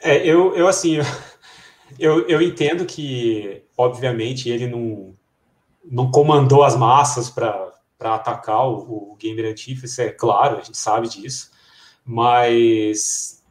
[0.00, 0.98] É, eu, eu assim,
[1.98, 5.14] eu, eu entendo que, obviamente, ele não,
[5.84, 11.08] não comandou as massas para atacar o, o Gamer Antífice, é claro, a gente sabe
[11.08, 11.50] disso,
[12.04, 13.44] mas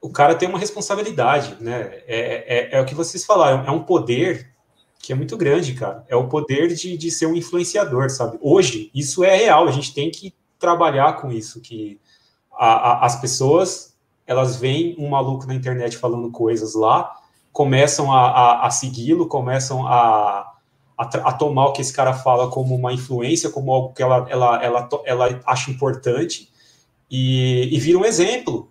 [0.00, 2.02] o cara tem uma responsabilidade, né?
[2.06, 4.52] É, é, é o que vocês falaram, é um poder
[4.98, 6.04] que é muito grande, cara.
[6.08, 8.38] É o poder de, de ser um influenciador, sabe?
[8.40, 12.00] Hoje, isso é real, a gente tem que trabalhar com isso, que
[12.52, 17.12] a, a, as pessoas elas veem um maluco na internet falando coisas lá,
[17.52, 20.52] começam a, a, a segui-lo, começam a,
[20.96, 24.26] a, a, tomar o que esse cara fala como uma influência, como algo que ela,
[24.28, 26.50] ela, ela, ela acha importante,
[27.10, 28.70] e, e vira um exemplo.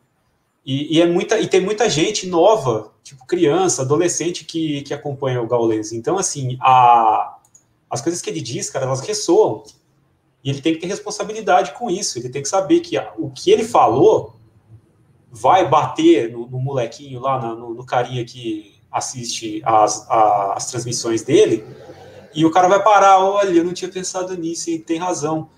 [0.65, 5.41] E, e, é muita, e tem muita gente nova, tipo criança, adolescente, que, que acompanha
[5.41, 5.91] o Gaules.
[5.91, 7.37] Então, assim, a,
[7.89, 9.63] as coisas que ele diz, cara, elas ressoam.
[10.43, 12.17] E ele tem que ter responsabilidade com isso.
[12.17, 14.35] Ele tem que saber que o que ele falou
[15.31, 21.65] vai bater no, no molequinho lá, no, no, carinha que assiste as, as transmissões dele,
[22.33, 25.49] e o cara vai parar, olha, eu não tinha pensado nisso e tem razão.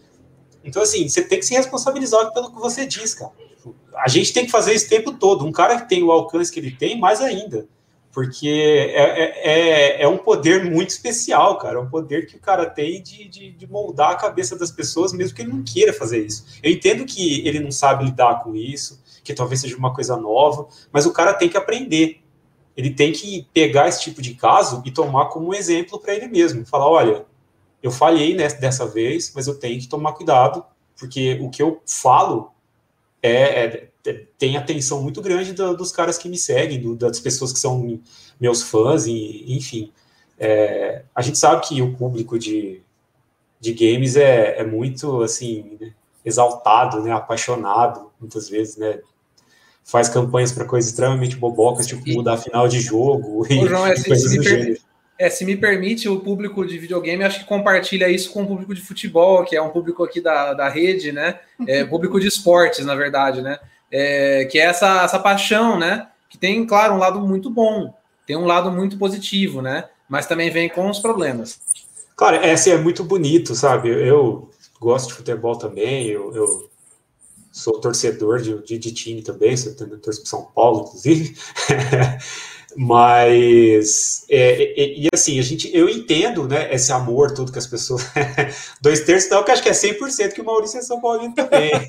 [0.63, 3.31] Então, assim, você tem que se responsabilizar pelo que você diz, cara.
[3.95, 5.45] A gente tem que fazer isso o tempo todo.
[5.45, 7.67] Um cara que tem o alcance que ele tem, mais ainda.
[8.11, 11.77] Porque é, é, é, é um poder muito especial, cara.
[11.77, 15.13] É um poder que o cara tem de, de, de, moldar a cabeça das pessoas,
[15.13, 16.45] mesmo que ele não queira fazer isso.
[16.61, 20.67] Eu entendo que ele não sabe lidar com isso, que talvez seja uma coisa nova,
[20.91, 22.22] mas o cara tem que aprender.
[22.75, 26.65] Ele tem que pegar esse tipo de caso e tomar como exemplo para ele mesmo.
[26.65, 27.25] Falar: olha,
[27.81, 30.65] eu falhei nessa, dessa vez, mas eu tenho que tomar cuidado,
[30.97, 32.51] porque o que eu falo
[33.21, 37.19] é, é, é tem atenção muito grande do, dos caras que me seguem, do, das
[37.19, 37.99] pessoas que são
[38.39, 39.91] meus fãs, e, enfim.
[40.39, 42.81] É, a gente sabe que o público de,
[43.59, 45.93] de games é, é muito assim né,
[46.25, 48.99] exaltado, né, apaixonado muitas vezes, né,
[49.83, 53.93] faz campanhas para coisas extremamente bobocas, tipo mudar a final de jogo e, João, é,
[53.93, 54.79] e coisas do gênero.
[55.17, 58.73] É, se me permite, o público de videogame acho que compartilha isso com o público
[58.73, 61.39] de futebol, que é um público aqui da, da rede, né?
[61.67, 63.59] É, público de esportes, na verdade, né?
[63.91, 66.07] É, que é essa, essa paixão, né?
[66.27, 67.93] Que tem, claro, um lado muito bom,
[68.25, 69.85] tem um lado muito positivo, né?
[70.09, 71.59] Mas também vem com os problemas.
[72.15, 73.89] Claro, é, assim, é muito bonito, sabe?
[73.89, 76.69] Eu gosto de futebol também, eu, eu
[77.53, 81.37] sou torcedor de, de, de time também, sou torcedor para São Paulo, inclusive.
[82.75, 87.67] Mas, é, é, e assim, a gente, eu entendo, né, esse amor todo que as
[87.67, 88.09] pessoas.
[88.81, 91.71] Dois terços, não, que acho que é 100% que o Maurício é São Paulino também.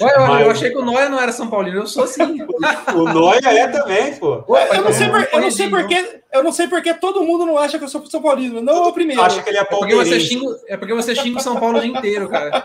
[0.00, 0.40] Olha, Mas...
[0.42, 2.38] eu achei que o Noia não era São Paulino, eu sou sim.
[2.94, 4.44] o Noia é também, pô.
[4.74, 6.20] Eu não sei, por, eu não sei porque.
[6.32, 8.60] Eu não sei porque todo mundo não acha que eu sou São Paulino.
[8.60, 9.22] Não é o primeiro.
[9.22, 11.78] Acha que ele é, é porque você xinga, É porque você xinga o São Paulo
[11.78, 12.64] o dia inteiro, cara.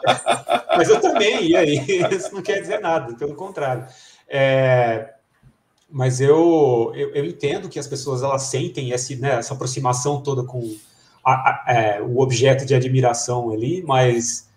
[0.75, 1.79] Mas eu também, e aí?
[2.11, 3.85] Isso não quer dizer nada, pelo contrário.
[4.27, 5.09] É,
[5.91, 10.43] mas eu, eu, eu, entendo que as pessoas elas sentem esse, né, essa aproximação toda
[10.43, 10.75] com
[11.25, 14.47] a, a, é, o objeto de admiração ali, mas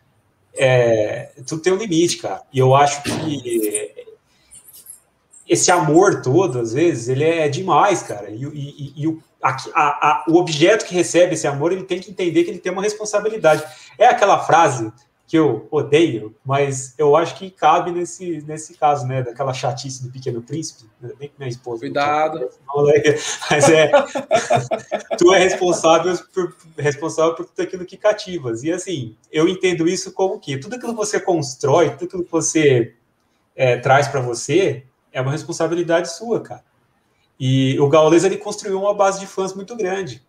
[0.55, 2.43] é, tudo tem um limite, cara.
[2.53, 3.93] E eu acho que
[5.49, 8.31] esse amor todo, às vezes, ele é demais, cara.
[8.31, 12.45] E, e, e o, a, o objeto que recebe esse amor, ele tem que entender
[12.45, 13.65] que ele tem uma responsabilidade.
[13.99, 14.93] É aquela frase
[15.33, 19.23] que eu odeio, mas eu acho que cabe nesse, nesse caso, né?
[19.23, 20.85] Daquela chatice do Pequeno Príncipe.
[21.01, 21.81] Né, bem que minha esposa.
[21.81, 22.39] Cuidado.
[22.85, 23.15] Né,
[23.51, 23.91] mas é.
[25.17, 28.63] tu é responsável por, responsável por tudo aquilo que cativas.
[28.63, 32.33] E assim, eu entendo isso como que tudo aquilo que você constrói, tudo aquilo que
[32.33, 32.95] você
[33.57, 36.65] é, traz para você, é uma responsabilidade sua, cara.
[37.41, 40.23] E o Gaules ele construiu uma base de fãs muito grande.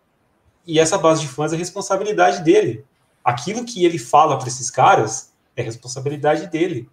[0.66, 2.86] E essa base de fãs é responsabilidade dele
[3.24, 6.88] aquilo que ele fala para esses caras é responsabilidade dele.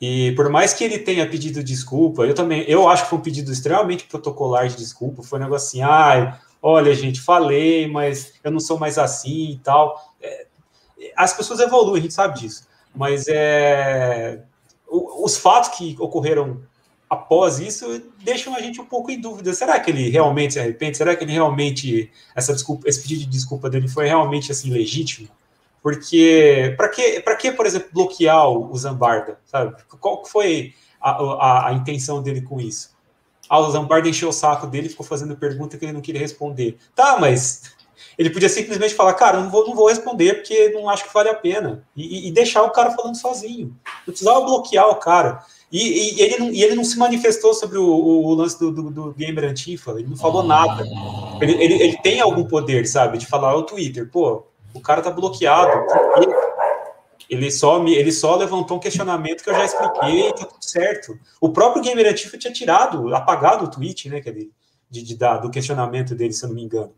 [0.00, 3.22] E por mais que ele tenha pedido desculpa, eu também, eu acho que foi um
[3.22, 8.50] pedido extremamente protocolar de desculpa, foi um negócio assim, ai, olha, gente, falei, mas eu
[8.50, 10.14] não sou mais assim e tal.
[10.20, 10.46] É,
[11.16, 12.66] as pessoas evoluem, a gente sabe disso.
[12.94, 14.42] Mas é,
[14.88, 16.60] os fatos que ocorreram
[17.08, 19.52] após isso, deixam a gente um pouco em dúvida.
[19.54, 20.96] Será que ele realmente se arrepende?
[20.96, 25.28] Será que ele realmente, essa desculpa, esse pedido de desculpa dele foi realmente assim legítimo?
[25.84, 29.38] Porque, para que, que, por exemplo, bloquear o Zambarda?
[29.44, 29.76] Sabe?
[30.00, 32.96] Qual foi a, a, a intenção dele com isso?
[33.50, 36.78] Ah, o Zambarda encheu o saco dele, ficou fazendo pergunta que ele não queria responder.
[36.94, 37.64] Tá, mas
[38.16, 41.28] ele podia simplesmente falar, cara, não vou, não vou responder porque não acho que vale
[41.28, 41.86] a pena.
[41.94, 43.76] E, e deixar o cara falando sozinho.
[44.06, 45.44] Não precisava bloquear o cara.
[45.70, 48.90] E, e, ele, não, e ele não se manifestou sobre o, o lance do, do,
[48.90, 50.82] do, Gamer Antifa, ele não falou nada.
[51.42, 55.10] Ele, ele, ele tem algum poder, sabe, de falar ao Twitter, pô, o cara tá
[55.10, 55.86] bloqueado.
[57.30, 61.18] Ele só, me, ele só levantou um questionamento que eu já expliquei tá tudo certo.
[61.40, 64.52] O próprio Gamer Antifa tinha tirado, apagado o tweet, né, que ele,
[64.90, 66.92] de, de, da, do questionamento dele, se eu não me engano.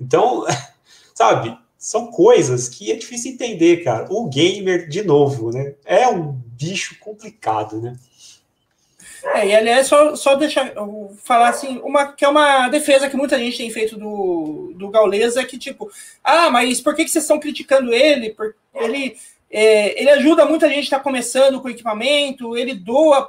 [0.00, 0.46] Então,
[1.14, 4.06] sabe, são coisas que é difícil entender, cara.
[4.10, 5.74] O gamer, de novo, né?
[5.84, 7.96] É um bicho complicado, né?
[9.34, 10.72] É, e aliás, só, só deixar
[11.22, 15.36] falar assim, uma, que é uma defesa que muita gente tem feito do, do Gaules
[15.36, 15.90] é que, tipo,
[16.24, 18.30] ah, mas por que, que vocês estão criticando ele?
[18.30, 19.16] Porque ele,
[19.50, 23.28] é, ele ajuda muita gente que está começando com equipamento, ele doa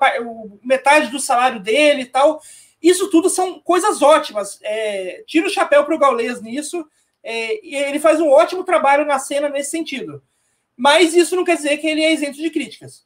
[0.64, 2.42] metade do salário dele e tal.
[2.82, 4.60] Isso tudo são coisas ótimas.
[4.64, 6.86] É, tira o chapéu para o Gaules nisso.
[7.22, 10.24] É, e ele faz um ótimo trabalho na cena nesse sentido.
[10.78, 13.06] Mas isso não quer dizer que ele é isento de críticas.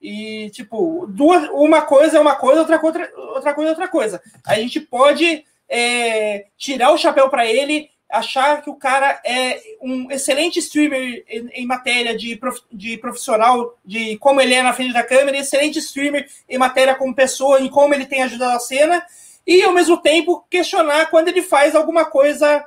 [0.00, 4.22] E, tipo, duas, uma coisa é uma coisa, outra, outra, outra coisa é outra coisa.
[4.46, 10.10] A gente pode é, tirar o chapéu para ele, achar que o cara é um
[10.10, 14.94] excelente streamer em, em matéria de, prof, de profissional, de como ele é na frente
[14.94, 19.04] da câmera, excelente streamer em matéria como pessoa, em como ele tem ajudado a cena,
[19.46, 22.64] e ao mesmo tempo questionar quando ele faz alguma coisa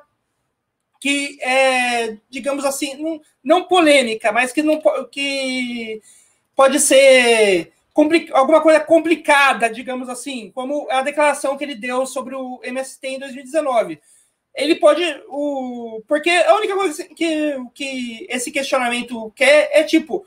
[0.99, 5.99] que é, digamos assim, não, não polêmica, mas que, não, que
[6.55, 7.71] pode ser
[8.33, 13.19] alguma coisa complicada, digamos assim, como a declaração que ele deu sobre o MST em
[13.19, 13.99] 2019.
[14.55, 15.03] Ele pode.
[15.29, 20.25] O, porque a única coisa que, que esse questionamento quer é tipo.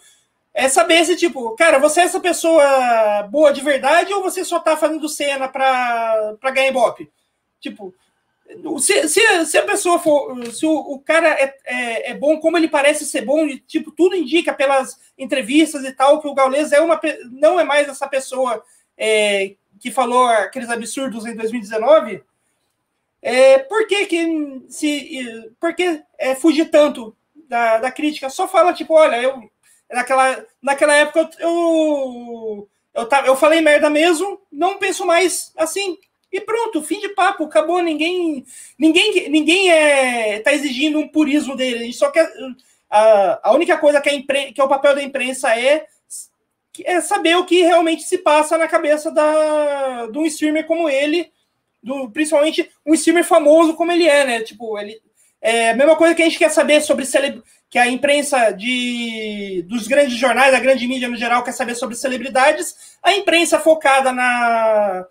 [0.57, 4.61] É saber se, tipo, cara, você é essa pessoa boa de verdade ou você só
[4.61, 7.11] tá fazendo cena pra, pra ganhar Ibope?
[7.61, 7.93] Tipo,
[8.79, 10.45] se, se, se, a pessoa for.
[10.53, 13.91] Se o, o cara é, é, é, bom como ele parece ser bom, e, tipo,
[13.91, 18.07] tudo indica pelas entrevistas e tal, que o Gaules é uma, não é mais essa
[18.07, 18.63] pessoa
[18.97, 22.23] é, que falou aqueles absurdos em 2019.
[23.23, 25.53] É, por que, que se.
[25.59, 27.17] Por que é, fugir tanto
[27.49, 28.29] da, da crítica?
[28.29, 29.51] Só fala, tipo, olha, eu.
[29.91, 35.99] Naquela, naquela época eu, eu, eu, eu falei merda mesmo, não penso mais assim
[36.35, 37.81] e pronto, fim de papo, acabou.
[37.81, 38.45] Ninguém
[38.77, 41.77] ninguém ninguém é, tá exigindo um purismo dele.
[41.77, 42.29] A gente só quer.
[42.91, 45.87] A, a única coisa que, a que é o papel da imprensa é,
[46.85, 51.31] é saber o que realmente se passa na cabeça da, de um streamer como ele,
[51.81, 54.41] do, principalmente um streamer famoso como ele é, né?
[54.41, 55.01] Tipo, ele.
[55.41, 57.07] É a mesma coisa que a gente quer saber sobre
[57.71, 61.95] que a imprensa de, dos grandes jornais, a grande mídia no geral, quer saber sobre
[61.95, 62.97] celebridades.
[63.03, 65.07] A imprensa focada na,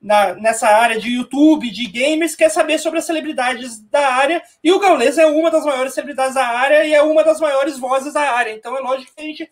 [0.00, 4.70] na, nessa área de YouTube, de gamers, quer saber sobre as celebridades da área, e
[4.70, 8.12] o Gaules é uma das maiores celebridades da área e é uma das maiores vozes
[8.12, 8.52] da área.
[8.52, 9.50] Então é lógico que a gente,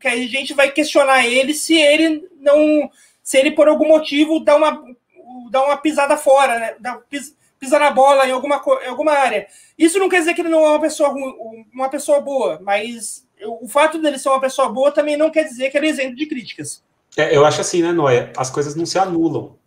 [0.00, 2.90] que a gente vai questionar ele se ele não.
[3.22, 4.82] Se ele, por algum motivo, dá uma,
[5.50, 6.74] dá uma pisada fora, né?
[6.80, 9.46] Dá, pis, pisa na bola em alguma, em alguma área.
[9.78, 11.14] Isso não quer dizer que ele não é uma pessoa,
[11.72, 15.70] uma pessoa boa, mas o fato dele ser uma pessoa boa também não quer dizer
[15.70, 16.82] que ele é isento de críticas.
[17.16, 18.32] É, eu acho assim, né, Noé?
[18.36, 19.59] As coisas não se anulam.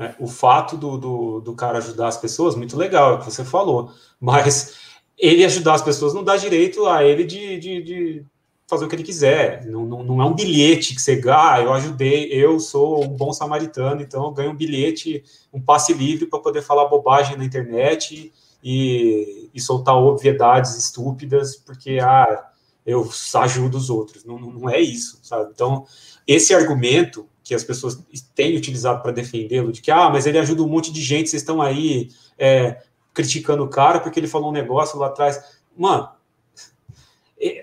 [0.00, 0.14] Né?
[0.18, 3.44] O fato do, do, do, cara ajudar as pessoas, muito legal, é o que você
[3.44, 4.76] falou, mas
[5.18, 8.24] ele ajudar as pessoas não dá direito a ele de, de, de
[8.66, 9.66] fazer o que ele quiser.
[9.66, 13.08] Não, não, não, é um bilhete que você ganha, ah, eu ajudei, eu sou um
[13.08, 17.44] bom samaritano, então eu ganho um bilhete, um passe livre para poder falar bobagem na
[17.44, 18.32] internet
[18.64, 22.48] e, e soltar obviedades estúpidas, porque ah,
[22.86, 24.24] eu ajudo os outros.
[24.24, 25.50] Não, não é isso, sabe?
[25.52, 25.84] Então,
[26.26, 27.98] esse argumento que as pessoas
[28.32, 31.42] têm utilizado para defendê-lo, de que, ah, mas ele ajuda um monte de gente, vocês
[31.42, 32.08] estão aí
[32.38, 32.80] é,
[33.12, 35.42] criticando o cara porque ele falou um negócio lá atrás.
[35.76, 36.08] Mano,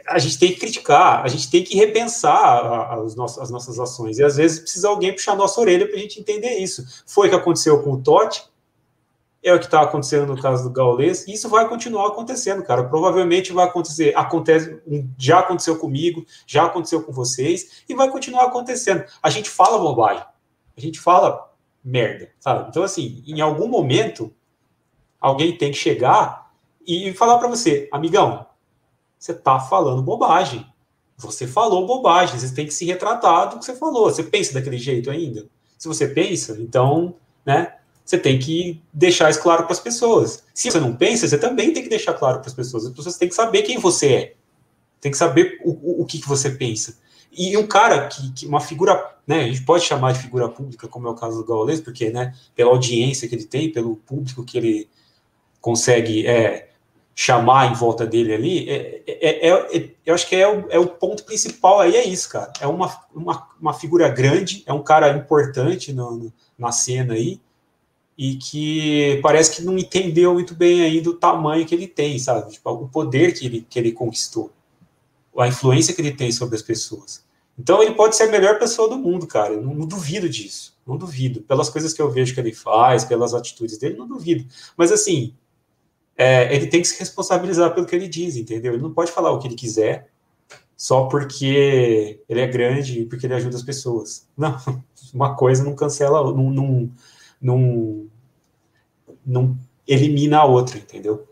[0.06, 4.20] a gente tem que criticar, a gente tem que repensar as nossas, as nossas ações,
[4.20, 6.86] e às vezes precisa alguém puxar a nossa orelha para a gente entender isso.
[7.06, 8.44] Foi o que aconteceu com o Totti,
[9.44, 12.84] é o que está acontecendo no caso do Gaules, e isso vai continuar acontecendo, cara.
[12.84, 14.82] Provavelmente vai acontecer, acontece,
[15.18, 19.04] já aconteceu comigo, já aconteceu com vocês, e vai continuar acontecendo.
[19.22, 20.26] A gente fala bobagem,
[20.76, 21.52] a gente fala
[21.84, 22.70] merda, sabe?
[22.70, 24.34] Então, assim, em algum momento,
[25.20, 26.52] alguém tem que chegar
[26.86, 28.46] e falar para você, amigão,
[29.18, 30.66] você tá falando bobagem.
[31.18, 34.06] Você falou bobagem, você tem que se retratar do que você falou.
[34.06, 35.50] Você pensa daquele jeito ainda?
[35.78, 37.78] Se você pensa, então, né,
[38.08, 40.42] você tem que deixar isso claro para as pessoas.
[40.54, 42.86] Se você não pensa, você também tem que deixar claro para as pessoas.
[42.86, 44.34] As pessoas têm que saber quem você é.
[45.02, 46.98] Tem que saber o, o, que, que você pensa.
[47.34, 50.88] E um cara que, que, uma figura, né, a gente pode chamar de figura pública,
[50.88, 54.46] como é o caso do Gaules, porque, né, pela audiência que ele tem, pelo público
[54.46, 54.90] que ele
[55.60, 56.70] consegue é,
[57.14, 60.80] chamar em volta dele ali, é, é, é, é eu acho que é o, é
[60.80, 62.54] o ponto principal aí, é isso, cara.
[62.62, 67.42] É uma, uma, uma figura grande, é um cara importante no, no, na cena aí,
[68.18, 72.52] e que parece que não entendeu muito bem ainda o tamanho que ele tem, sabe?
[72.52, 74.52] Tipo, o poder que ele, que ele conquistou,
[75.38, 77.24] a influência que ele tem sobre as pessoas.
[77.58, 79.54] Então ele pode ser a melhor pessoa do mundo, cara.
[79.54, 80.76] Eu não, não, duvido disso.
[80.86, 81.42] Não duvido.
[81.42, 84.46] Pelas coisas que eu vejo que ele faz, pelas atitudes dele, não duvido.
[84.76, 85.34] Mas assim,
[86.16, 88.74] é, ele tem que se responsabilizar pelo que ele diz, entendeu?
[88.74, 90.10] Ele não pode falar o que ele quiser
[90.76, 94.28] só porque ele é grande e porque ele ajuda as pessoas.
[94.38, 94.56] Não,
[95.14, 96.92] uma coisa não cancela, não, não,
[97.42, 98.08] não,
[99.26, 99.58] não
[99.88, 101.28] elimina a outra, entendeu?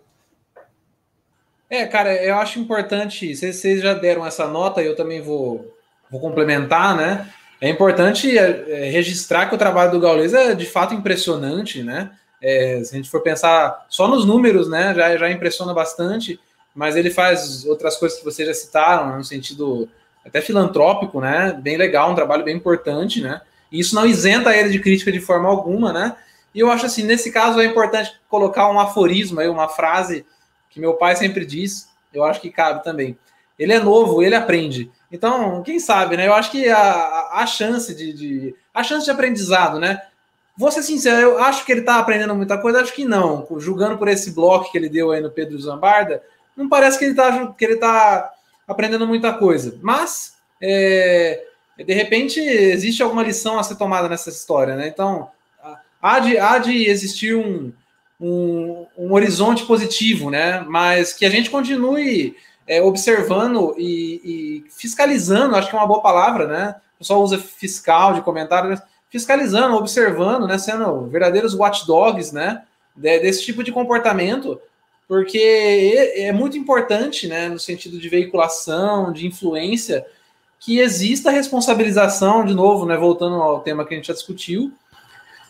[1.69, 3.35] É, cara, eu acho importante.
[3.35, 5.73] Vocês já deram essa nota, eu também vou
[6.09, 7.29] vou complementar, né?
[7.59, 12.11] É importante é, é, registrar que o trabalho do Gaules é de fato impressionante, né?
[12.41, 16.39] É, se a gente for pensar só nos números, né, já, já impressiona bastante,
[16.75, 19.89] mas ele faz outras coisas que vocês já citaram, no sentido
[20.23, 21.57] até filantrópico, né?
[21.59, 23.41] Bem legal, um trabalho bem importante, né?
[23.79, 26.15] Isso não isenta ele de crítica de forma alguma, né?
[26.53, 30.25] E eu acho assim, nesse caso é importante colocar um aforismo aí, uma frase
[30.69, 33.17] que meu pai sempre diz, eu acho que cabe também.
[33.57, 34.91] Ele é novo, ele aprende.
[35.11, 36.27] Então, quem sabe, né?
[36.27, 40.01] Eu acho que a, a chance de, de, a chance de aprendizado, né?
[40.57, 43.45] Vou ser sincero, eu acho que ele está aprendendo muita coisa, acho que não.
[43.57, 46.23] Julgando por esse bloco que ele deu aí no Pedro Zambarda,
[46.55, 48.31] não parece que ele está que ele tá
[48.67, 49.77] aprendendo muita coisa.
[49.81, 51.45] Mas, é,
[51.77, 54.87] de repente, existe alguma lição a ser tomada nessa história, né?
[54.87, 55.29] Então,
[56.01, 57.73] há de, há de existir um,
[58.19, 60.63] um, um horizonte positivo, né?
[60.67, 62.35] Mas que a gente continue
[62.67, 66.75] é, observando e, e, fiscalizando, acho que é uma boa palavra, né?
[66.95, 70.57] O pessoal usa fiscal de comentário, fiscalizando, observando, né?
[70.57, 72.63] Sendo verdadeiros watchdogs, né?
[72.95, 74.57] desse tipo de comportamento,
[75.07, 77.49] porque é muito importante, né?
[77.49, 80.05] No sentido de veiculação, de influência,
[80.65, 82.97] que exista responsabilização, de novo, né?
[82.97, 84.73] Voltando ao tema que a gente já discutiu,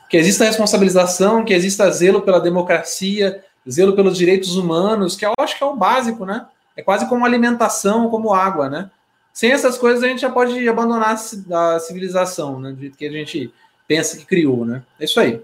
[0.10, 5.58] que exista responsabilização, que exista zelo pela democracia, zelo pelos direitos humanos, que eu acho
[5.58, 6.46] que é o básico, né?
[6.76, 8.92] É quase como alimentação, como água, né?
[9.32, 12.74] Sem essas coisas a gente já pode abandonar a civilização, né?
[12.74, 13.54] Do jeito que a gente
[13.88, 14.84] pensa que criou, né?
[15.00, 15.42] É isso aí.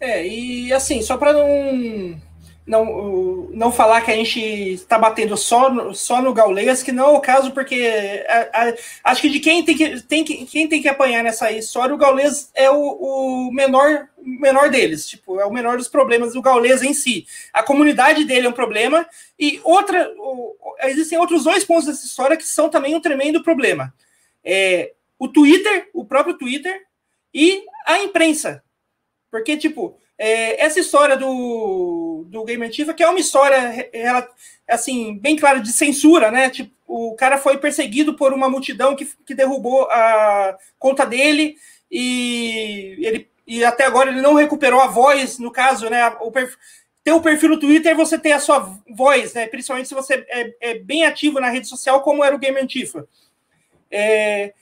[0.00, 2.20] É, e assim, só para não
[2.66, 7.08] não, não falar que a gente está batendo só no, só no Gaules, que não
[7.08, 8.74] é o caso, porque a, a,
[9.10, 11.98] acho que de quem tem que, tem que, quem tem que apanhar nessa história, o
[11.98, 16.82] Gaules é o, o menor, menor deles, tipo, é o menor dos problemas do Gaules
[16.82, 17.26] em si.
[17.52, 19.06] A comunidade dele é um problema,
[19.38, 20.10] e outra,
[20.84, 23.92] existem outros dois pontos dessa história que são também um tremendo problema.
[24.42, 26.82] É, o Twitter, o próprio Twitter,
[27.32, 28.62] e a imprensa.
[29.30, 33.90] Porque, tipo, é, essa história do, do Game Antifa, que é uma história
[34.68, 36.50] assim, bem clara de censura, né?
[36.50, 41.56] Tipo, o cara foi perseguido por uma multidão que, que derrubou a conta dele
[41.90, 46.08] e ele e até agora ele não recuperou a voz, no caso, né?
[46.20, 46.32] O
[47.02, 49.46] ter o perfil no Twitter você tem a sua voz, né?
[49.46, 53.06] Principalmente se você é, é bem ativo na rede social, como era o Game Antifa.
[53.90, 54.54] É,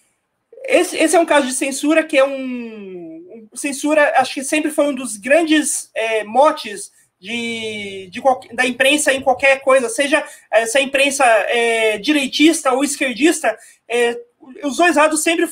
[0.64, 3.01] esse, esse é um caso de censura que é um.
[3.54, 6.90] Censura, acho que sempre foi um dos grandes é, motes
[7.20, 8.20] de, de,
[8.52, 13.56] da imprensa em qualquer coisa, seja essa imprensa é, direitista ou esquerdista,
[13.88, 14.18] é,
[14.64, 15.46] os dois lados sempre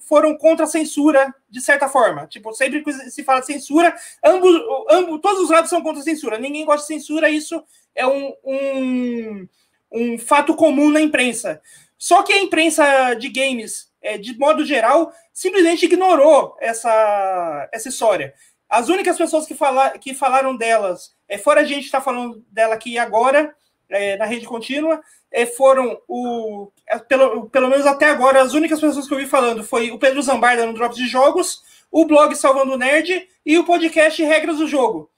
[0.00, 2.26] foram contra a censura, de certa forma.
[2.26, 3.94] Tipo, sempre que se fala censura,
[4.24, 4.52] ambos,
[4.90, 6.38] ambos, todos os lados são contra a censura.
[6.38, 7.62] Ninguém gosta de censura, isso
[7.94, 9.48] é um, um,
[9.92, 11.62] um fato comum na imprensa.
[11.96, 18.34] Só que a imprensa de games é, de modo geral, simplesmente ignorou essa, essa história.
[18.68, 22.74] As únicas pessoas que, fala, que falaram delas, é, fora a gente está falando dela
[22.74, 23.54] aqui agora,
[23.88, 26.70] é, na rede contínua, é, foram o.
[26.88, 29.98] É, pelo, pelo menos até agora, as únicas pessoas que eu vi falando foi o
[29.98, 34.66] Pedro Zambarda no Drops de Jogos, o blog Salvando Nerd e o podcast Regras do
[34.66, 35.10] Jogo,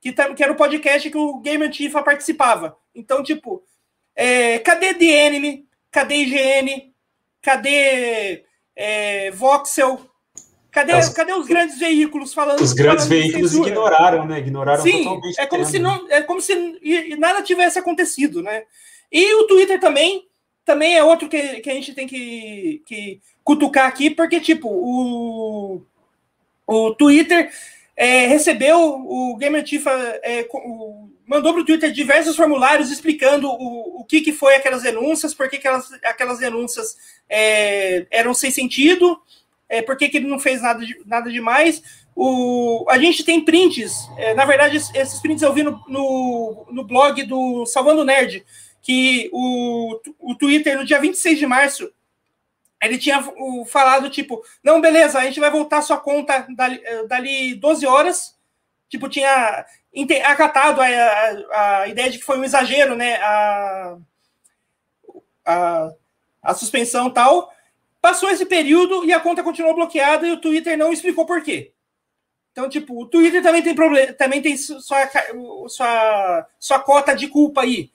[0.00, 2.76] que, tá, que era o podcast que o Game Antifa participava.
[2.94, 3.62] Então, tipo,
[4.16, 5.68] é, cadê Enemy?
[5.90, 6.93] Cadê IGN?
[7.44, 8.42] Cadê
[8.74, 10.00] é, Voxel?
[10.72, 11.10] Cadê, As...
[11.10, 12.60] cadê os grandes veículos falando?
[12.60, 14.38] Os grandes falando veículos ignoraram, né?
[14.38, 15.40] Ignoraram Sim, totalmente.
[15.40, 18.64] É como se não, é como se nada tivesse acontecido, né?
[19.12, 20.26] E o Twitter também,
[20.64, 25.82] também é outro que, que a gente tem que, que cutucar aqui, porque, tipo, o,
[26.66, 27.52] o Twitter
[27.94, 29.92] é, recebeu, o Gamer Tifa
[30.24, 30.48] é,
[31.26, 35.48] mandou para o Twitter diversos formulários explicando o, o que, que foi aquelas denúncias, por
[35.48, 36.96] que aquelas, aquelas denúncias
[37.28, 39.20] é, eram sem sentido,
[39.68, 41.82] é, por que, ele não fez nada, de, nada demais.
[42.14, 46.84] O, a gente tem prints, é, na verdade, esses prints eu vi no, no, no
[46.84, 48.44] blog do Salvando Nerd,
[48.82, 51.90] que o, o Twitter, no dia 26 de março,
[52.82, 53.24] ele tinha
[53.66, 58.34] falado, tipo, não, beleza, a gente vai voltar sua conta dali, dali 12 horas.
[58.88, 59.64] Tipo, tinha
[60.24, 63.16] acatado a, a, a, ideia de que foi um exagero, né?
[63.16, 63.96] A,
[65.46, 65.92] a,
[66.44, 67.52] a suspensão tal.
[68.00, 71.72] Passou esse período e a conta continuou bloqueada e o Twitter não explicou por quê.
[72.52, 75.10] Então, tipo, o Twitter também tem problema, também tem sua,
[75.68, 77.90] sua, sua cota de culpa aí.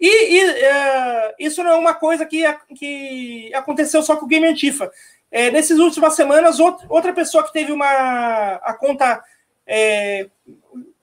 [0.00, 2.42] E, e uh, isso não é uma coisa que,
[2.74, 4.90] que aconteceu só com o Game Antifa.
[5.30, 9.22] É, nessas últimas semanas, outra pessoa que teve uma a conta
[9.64, 10.26] é,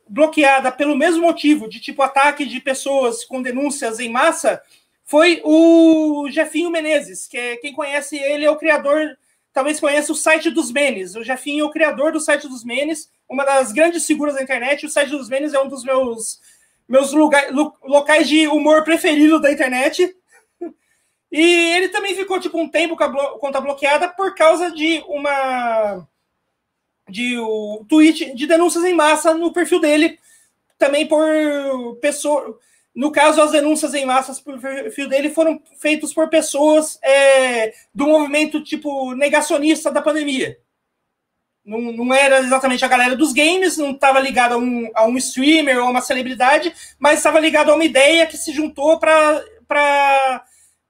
[0.09, 4.61] bloqueada pelo mesmo motivo, de tipo ataque de pessoas com denúncias em massa,
[5.07, 9.17] foi o Jefinho Menezes, que é, quem conhece ele é o criador,
[9.53, 11.15] talvez conheça o site dos memes.
[11.15, 14.85] O Jefinho é o criador do site dos memes, uma das grandes figuras da internet.
[14.85, 16.41] O site dos memes é um dos meus
[16.87, 17.51] meus lugar,
[17.83, 20.15] locais de humor preferido da internet.
[21.31, 21.41] E
[21.75, 26.07] ele também ficou tipo um tempo com a conta bloqueada por causa de uma
[27.09, 30.19] de o tweet de denúncias em massa no perfil dele,
[30.77, 31.25] também por
[32.01, 32.59] pessoa.
[32.97, 38.07] No caso, as denúncias em massa no perfil dele foram feitas por pessoas é, do
[38.07, 40.57] movimento tipo negacionista da pandemia.
[41.63, 45.15] Não, não era exatamente a galera dos games, não estava ligado a um, a um
[45.17, 50.43] streamer ou uma celebridade, mas estava ligado a uma ideia que se juntou para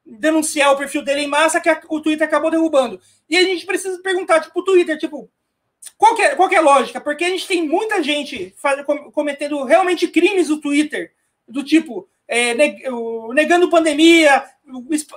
[0.05, 3.01] denunciar o perfil dele em massa que a, o Twitter acabou derrubando.
[3.29, 5.29] E a gente precisa perguntar, tipo, o Twitter, tipo,
[5.97, 7.01] qual é, qual é a lógica?
[7.01, 8.81] Porque a gente tem muita gente faz,
[9.11, 11.11] cometendo realmente crimes no Twitter,
[11.47, 12.53] do tipo, é,
[13.33, 14.43] negando pandemia,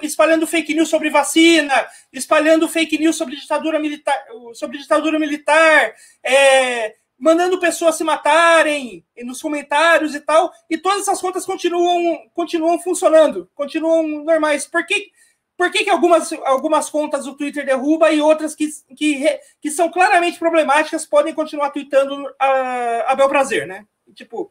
[0.00, 1.74] espalhando fake news sobre vacina,
[2.12, 4.24] espalhando fake news sobre ditadura militar,
[4.54, 11.20] sobre ditadura militar, é, mandando pessoas se matarem nos comentários e tal, e todas essas
[11.20, 14.66] contas continuam, continuam funcionando, continuam normais.
[14.66, 15.10] Por que,
[15.56, 19.90] por que, que algumas, algumas contas o Twitter derruba e outras que, que, que são
[19.90, 23.84] claramente problemáticas podem continuar tweetando a, a bel prazer, né?
[24.14, 24.50] Tipo,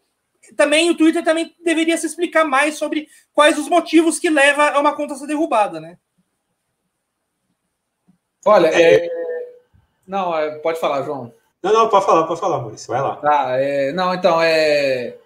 [0.56, 4.80] também o Twitter também deveria se explicar mais sobre quais os motivos que levam a
[4.80, 5.98] uma conta ser derrubada, né?
[8.46, 9.06] Olha, é...
[9.06, 9.10] É...
[10.08, 11.34] não, é, pode falar, João.
[11.62, 13.16] Não, não, pode falar, pode falar, Maurício, vai lá.
[13.18, 13.92] Tá, é...
[13.92, 15.18] não, então, é...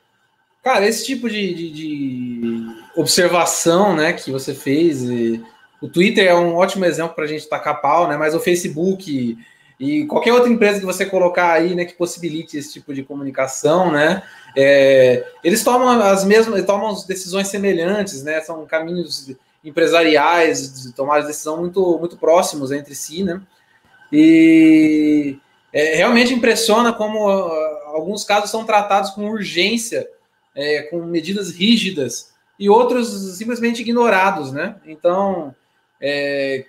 [0.64, 5.44] Cara, esse tipo de, de, de observação, né, que você fez, e...
[5.82, 9.38] o Twitter é um ótimo exemplo para a gente tacar pau, né, mas o Facebook
[9.84, 13.92] e qualquer outra empresa que você colocar aí, né, que possibilite esse tipo de comunicação,
[13.92, 14.24] né,
[14.56, 18.40] é, eles tomam as mesmas, tomam decisões semelhantes, né?
[18.42, 23.42] São caminhos empresariais de tomar decisão muito, muito próximos entre si, né?
[24.12, 25.38] E
[25.72, 27.52] é, realmente impressiona como uh,
[27.88, 30.08] alguns casos são tratados com urgência,
[30.56, 34.76] é, com medidas rígidas, e outros simplesmente ignorados, né?
[34.86, 35.56] Então,
[36.00, 36.66] é,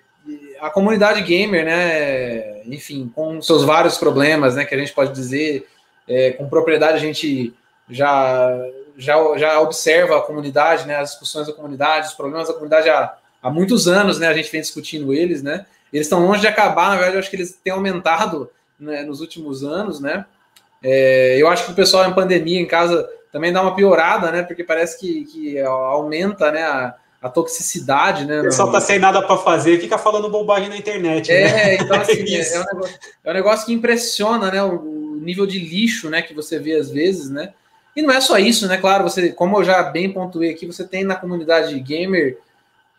[0.60, 2.62] a comunidade gamer, né?
[2.66, 4.64] Enfim, com seus vários problemas, né?
[4.64, 5.66] Que a gente pode dizer,
[6.08, 7.54] é, com propriedade a gente
[7.88, 8.50] já,
[8.96, 13.14] já, já observa a comunidade, né, as discussões da comunidade, os problemas da comunidade há,
[13.42, 16.88] há muitos anos, né, a gente vem discutindo eles, né, eles estão longe de acabar,
[16.88, 20.24] na verdade, eu acho que eles têm aumentado né, nos últimos anos, né,
[20.82, 24.42] é, eu acho que o pessoal em pandemia, em casa, também dá uma piorada, né,
[24.42, 26.94] porque parece que, que aumenta, né, a,
[27.24, 28.40] a toxicidade, né?
[28.40, 31.32] O pessoal tá sem nada para fazer, fica falando bobagem na internet.
[31.32, 31.74] É, né?
[31.76, 34.62] então assim, é, é, um negócio, é, um negócio, que impressiona, né?
[34.62, 37.54] O, o, nível de lixo, né, que você vê às vezes, né?
[37.96, 38.76] E não é só isso, né?
[38.76, 42.36] Claro, você, como eu já bem pontuei aqui, você tem na comunidade gamer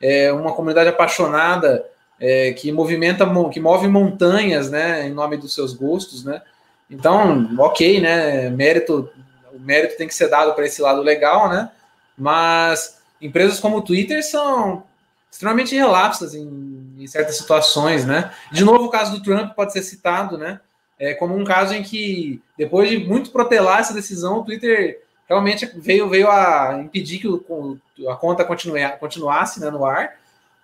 [0.02, 1.86] é, uma comunidade apaixonada
[2.20, 5.06] é, que movimenta, que move montanhas, né?
[5.06, 6.42] Em nome dos seus gostos, né?
[6.90, 8.50] Então, ok, né?
[8.50, 9.08] Mérito,
[9.54, 11.70] o mérito tem que ser dado para esse lado legal, né?
[12.18, 14.84] Mas empresas como o Twitter são
[15.32, 18.32] extremamente relapsas em, em certas situações, né?
[18.52, 20.60] De novo, o caso do Trump pode ser citado, né?
[21.00, 25.70] é, como um caso em que, depois de muito protelar essa decisão, o Twitter realmente
[25.76, 30.16] veio, veio a impedir que o, a conta continue, continuasse né, no ar.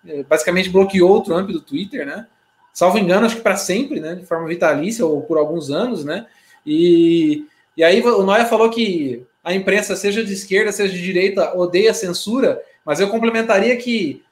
[0.06, 2.26] É, basicamente bloqueou o Trump do Twitter, né?
[2.72, 4.14] Salvo engano, acho que para sempre, né?
[4.14, 6.26] De forma vitalícia ou por alguns anos, né?
[6.66, 7.46] E,
[7.76, 11.92] e aí o Noia falou que a imprensa, seja de esquerda, seja de direita, odeia
[11.92, 14.22] censura, mas eu complementaria que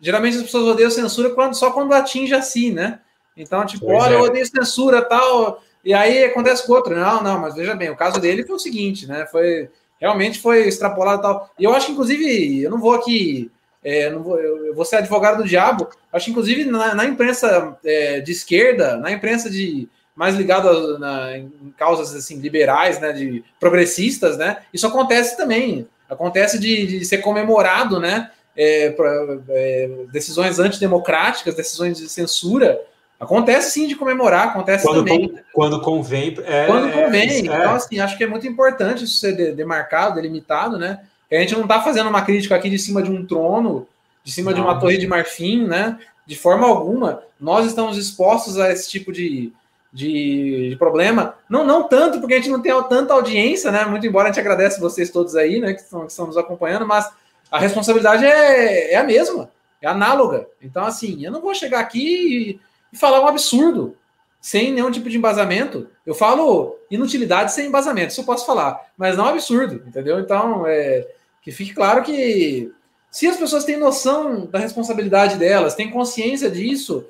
[0.00, 3.00] geralmente as pessoas odeiam censura quando, só quando atinge a si, né?
[3.36, 4.16] Então, tipo, pois olha, é.
[4.16, 5.62] eu odeio censura tal.
[5.84, 6.94] E aí acontece com outro.
[6.94, 9.26] Não, não, mas veja bem, o caso dele foi o seguinte, né?
[9.26, 9.68] Foi
[10.02, 11.50] realmente foi extrapolado tal.
[11.56, 13.50] E eu acho que, inclusive, eu não vou aqui.
[13.84, 15.88] É, não vou, eu vou ser advogado do diabo.
[16.12, 21.36] Acho que, inclusive, na, na imprensa é, de esquerda, na imprensa de mais ligada na,
[21.36, 25.86] em causas assim liberais, né, de progressistas, né, isso acontece também.
[26.08, 29.10] Acontece de, de ser comemorado, né, é, pra,
[29.48, 32.80] é, decisões antidemocráticas, decisões de censura.
[33.18, 35.28] Acontece sim de comemorar, acontece quando também.
[35.28, 36.36] Com, quando convém.
[36.44, 37.30] É, quando é, convém.
[37.30, 41.00] É, então, assim, acho que é muito importante isso ser demarcado, delimitado, né?
[41.30, 43.86] A gente não está fazendo uma crítica aqui de cima de um trono,
[44.22, 45.98] de cima não, de uma torre de marfim, né?
[46.26, 47.22] De forma alguma.
[47.40, 49.52] Nós estamos expostos a esse tipo de,
[49.92, 51.34] de, de, problema.
[51.48, 53.84] Não, não tanto, porque a gente não tem tanta audiência, né?
[53.84, 55.74] Muito embora a gente agradece vocês todos aí, né?
[55.74, 57.10] Que estão, que estão nos acompanhando, mas
[57.50, 60.46] a responsabilidade é, é a mesma, é análoga.
[60.62, 62.60] Então, assim, eu não vou chegar aqui e,
[62.92, 63.96] e falar um absurdo
[64.40, 65.88] sem nenhum tipo de embasamento.
[66.04, 70.18] Eu falo inutilidade sem embasamento, isso eu posso falar, mas não absurdo, entendeu?
[70.18, 71.06] Então, é,
[71.42, 72.72] que fique claro que
[73.10, 77.06] se as pessoas têm noção da responsabilidade delas, têm consciência disso,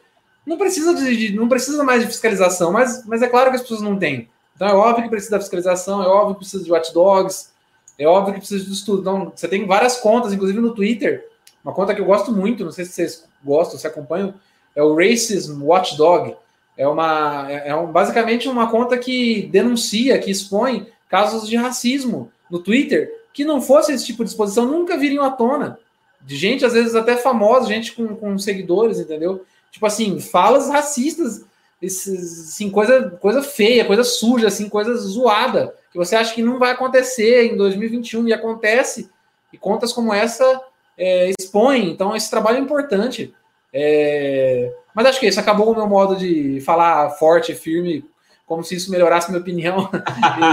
[0.46, 3.80] não precisa de, não precisa mais de fiscalização, mas, mas é claro que as pessoas
[3.80, 4.28] não têm.
[4.54, 7.52] Então é óbvio que precisa da fiscalização, é óbvio que precisa de watchdogs,
[7.98, 9.00] é óbvio que precisa de estudo.
[9.00, 11.28] Então, você tem várias contas, inclusive no Twitter.
[11.64, 14.34] Uma conta que eu gosto muito, não sei se vocês gostam, se acompanham,
[14.74, 16.36] é o Racism Watchdog.
[16.76, 22.32] É uma é, é um, basicamente uma conta que denuncia, que expõe casos de racismo
[22.50, 25.78] no Twitter, que não fosse esse tipo de exposição, nunca viriam à tona.
[26.20, 29.44] De gente, às vezes, até famosa, gente com, com seguidores, entendeu?
[29.72, 31.44] Tipo assim, falas racistas,
[31.82, 36.70] assim, coisa, coisa feia, coisa suja, assim, coisa zoada, que você acha que não vai
[36.70, 39.10] acontecer em 2021 e acontece,
[39.52, 40.60] e contas como essa
[40.96, 41.90] é, expõem.
[41.90, 43.34] Então, esse trabalho é importante.
[43.72, 44.70] É...
[44.94, 48.04] Mas acho que isso acabou o meu modo de falar forte, firme,
[48.44, 49.90] como se isso melhorasse minha opinião.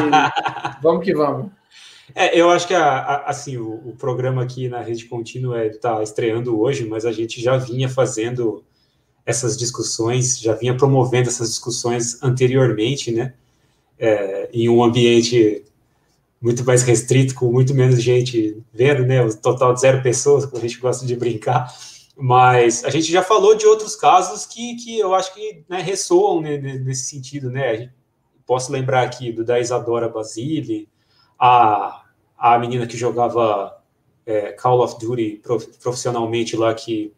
[0.82, 1.52] vamos que vamos.
[2.16, 6.02] É, eu acho que a, a, assim o, o, programa aqui na rede contínua está
[6.02, 8.64] estreando hoje, mas a gente já vinha fazendo
[9.30, 13.34] essas discussões, já vinha promovendo essas discussões anteriormente, né?
[14.00, 15.64] É, em um ambiente
[16.42, 19.22] muito mais restrito, com muito menos gente vendo, né?
[19.24, 21.72] O total de zero pessoas, como a gente gosta de brincar.
[22.18, 26.42] Mas a gente já falou de outros casos que, que eu acho que né, ressoam
[26.42, 27.92] né, nesse sentido, né?
[28.48, 30.90] Posso lembrar aqui do da Isadora Basile,
[31.38, 32.04] a,
[32.36, 33.80] a menina que jogava
[34.26, 35.42] é, Call of Duty
[35.80, 37.14] profissionalmente lá, que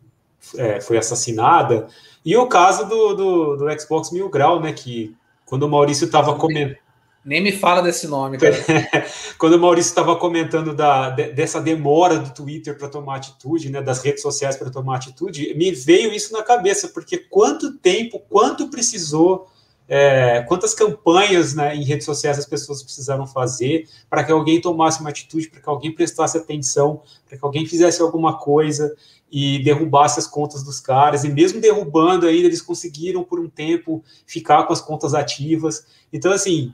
[0.58, 1.88] é, foi assassinada,
[2.24, 5.16] e o caso do, do, do, Xbox Mil Grau, né, que
[5.46, 6.78] quando o Maurício estava comentando...
[7.24, 8.56] Nem me fala desse nome, cara.
[9.38, 13.82] quando o Maurício estava comentando da, de, dessa demora do Twitter para tomar atitude, né,
[13.82, 18.70] das redes sociais para tomar atitude, me veio isso na cabeça, porque quanto tempo, quanto
[18.70, 19.48] precisou
[19.94, 25.02] é, quantas campanhas né, em redes sociais as pessoas precisaram fazer para que alguém tomasse
[25.02, 28.96] uma atitude, para que alguém prestasse atenção, para que alguém fizesse alguma coisa
[29.30, 34.02] e derrubasse as contas dos caras, e mesmo derrubando ainda, eles conseguiram por um tempo
[34.26, 35.86] ficar com as contas ativas.
[36.14, 36.74] Então, assim,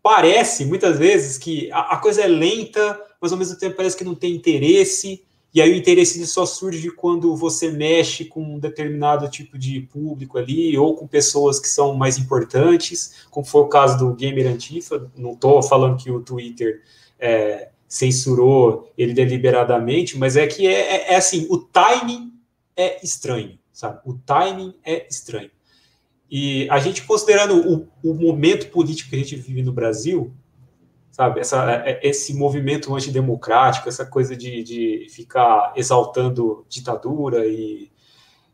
[0.00, 4.04] parece muitas vezes que a, a coisa é lenta, mas ao mesmo tempo parece que
[4.04, 5.24] não tem interesse,
[5.54, 10.36] e aí o interesse só surge quando você mexe com um determinado tipo de público
[10.36, 15.10] ali, ou com pessoas que são mais importantes, como foi o caso do Gamer Antifa.
[15.16, 16.82] Não estou falando que o Twitter
[17.18, 22.30] é, censurou ele deliberadamente, mas é que é, é, é, assim, o timing
[22.76, 24.00] é estranho, sabe?
[24.04, 25.50] O timing é estranho.
[26.30, 30.30] E a gente considerando o, o momento político que a gente vive no Brasil,
[31.18, 31.40] sabe?
[31.40, 37.90] Essa, é, é, esse movimento antidemocrático, essa coisa de, de ficar exaltando ditadura e,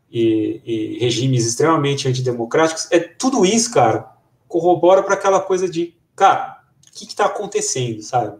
[0.09, 4.11] e, e, regimes extremamente antidemocráticos, é tudo isso, cara,
[4.47, 6.59] corrobora para aquela coisa de, cara,
[6.89, 8.35] o que está acontecendo, sabe?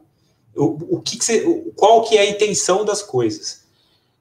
[0.55, 3.67] O, o que, que você, qual que é a intenção das coisas?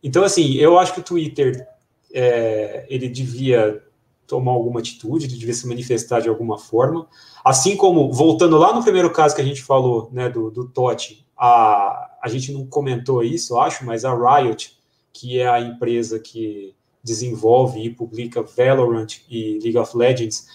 [0.02, 1.66] Então, assim, eu acho que o Twitter
[2.12, 3.82] é, ele devia
[4.26, 7.06] tomar alguma atitude, ele devia se manifestar de alguma forma.
[7.44, 11.26] Assim como, voltando lá no primeiro caso que a gente falou, né, do, do Totti,
[11.36, 14.76] a, a gente não comentou isso, acho, mas a Riot,
[15.12, 20.46] que é a empresa que desenvolve e publica Valorant e League of Legends,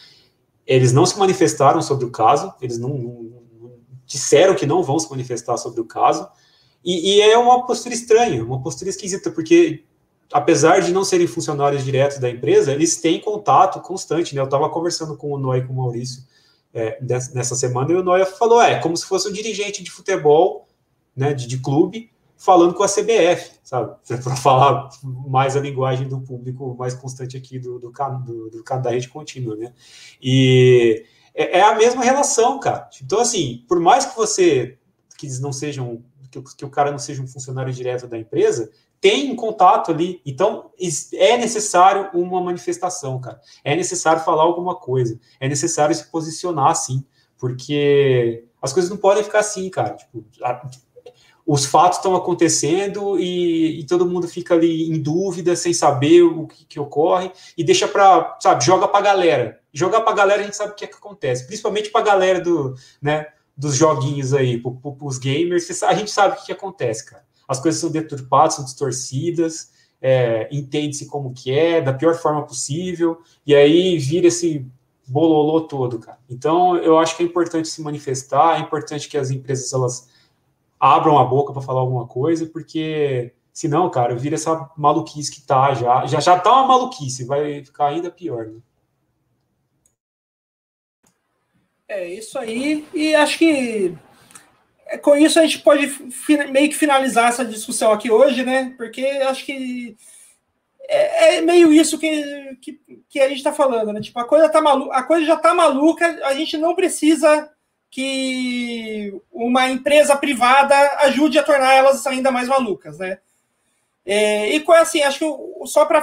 [0.65, 3.71] eles não se manifestaram sobre o caso, eles não, não,
[4.05, 6.27] disseram que não vão se manifestar sobre o caso,
[6.83, 9.83] e, e, é uma postura estranha, uma postura esquisita, porque
[10.31, 14.41] apesar de não serem funcionários diretos da empresa, eles têm contato constante, né?
[14.41, 16.23] Eu estava conversando com o Noé e com o Maurício
[16.73, 20.67] é, nessa semana, e o Noia falou, é, como se fosse um dirigente de futebol,
[21.15, 23.95] né, de, de clube, falando com a CBF, sabe?
[24.23, 28.91] Para falar mais a linguagem do público mais constante aqui do, do, do, do da
[28.91, 29.73] rede contínua, né?
[30.21, 32.89] E é, é, a mesma relação, cara.
[33.03, 34.77] Então, assim, por mais que você
[35.17, 36.01] que não sejam
[36.55, 38.69] que o cara não seja um funcionário direto da empresa,
[39.01, 40.21] tem contato ali.
[40.25, 40.71] Então,
[41.13, 43.39] é necessário uma manifestação, cara.
[43.63, 45.19] É necessário falar alguma coisa.
[45.39, 47.03] É necessário se posicionar assim,
[47.37, 49.95] porque as coisas não podem ficar assim, cara.
[49.95, 50.61] Tipo, a,
[51.45, 56.45] os fatos estão acontecendo e, e, todo mundo fica ali em dúvida, sem saber o
[56.45, 59.59] que, que ocorre, e deixa para, sabe, joga para a galera.
[59.73, 62.03] Jogar para a galera a gente sabe o que, é que acontece, principalmente para a
[62.03, 63.27] galera do, né,
[63.57, 64.71] dos joguinhos aí, para
[65.01, 68.63] os gamers, a gente sabe o que, que acontece, cara as coisas são deturpadas, são
[68.63, 74.63] distorcidas, é, entende-se como que é, da pior forma possível, e aí vira esse
[75.07, 76.19] bololô todo, cara.
[76.29, 80.07] Então, eu acho que é importante se manifestar, é importante que as empresas, elas
[80.79, 85.73] abram a boca para falar alguma coisa, porque senão, cara, vira essa maluquice que tá
[85.73, 88.59] já, já, já tá uma maluquice, vai ficar ainda pior, né?
[91.87, 93.97] É isso aí, e acho que
[94.97, 95.87] com isso a gente pode
[96.51, 98.73] meio que finalizar essa discussão aqui hoje, né?
[98.77, 99.95] Porque acho que
[100.87, 104.01] é, é meio isso que, que, que a gente está falando, né?
[104.01, 107.49] Tipo, a coisa, tá malu a coisa já está maluca, a gente não precisa
[107.91, 113.19] que uma empresa privada ajude a tornar elas ainda mais malucas, né?
[114.05, 116.01] É, e assim, acho que só para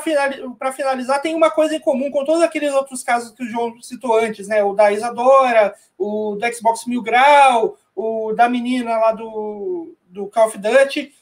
[0.72, 4.16] finalizar, tem uma coisa em comum com todos aqueles outros casos que o João citou
[4.16, 4.62] antes, né?
[4.62, 10.49] O da Isadora, o do Xbox Mil Grau, o da menina lá do, do Call
[10.49, 11.14] of Duty,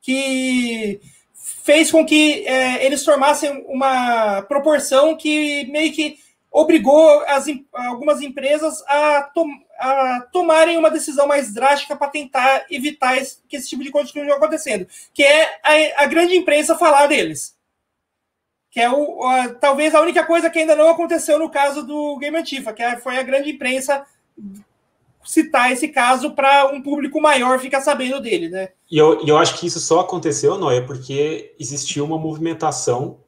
[0.00, 1.00] que
[1.34, 6.18] fez com que é, eles formassem uma proporção que meio que
[6.50, 9.44] obrigou as, algumas empresas a, to,
[9.78, 14.08] a tomarem uma decisão mais drástica para tentar evitar esse, que esse tipo de coisa
[14.08, 17.58] continue acontecendo, que é a, a grande imprensa falar deles.
[18.70, 22.16] Que é o, a, talvez a única coisa que ainda não aconteceu no caso do
[22.18, 24.06] Game Antifa, que é, foi a grande imprensa
[25.24, 28.70] citar esse caso para um público maior ficar sabendo dele, né?
[28.90, 33.18] E eu, eu acho que isso só aconteceu, Noia, porque existiu uma movimentação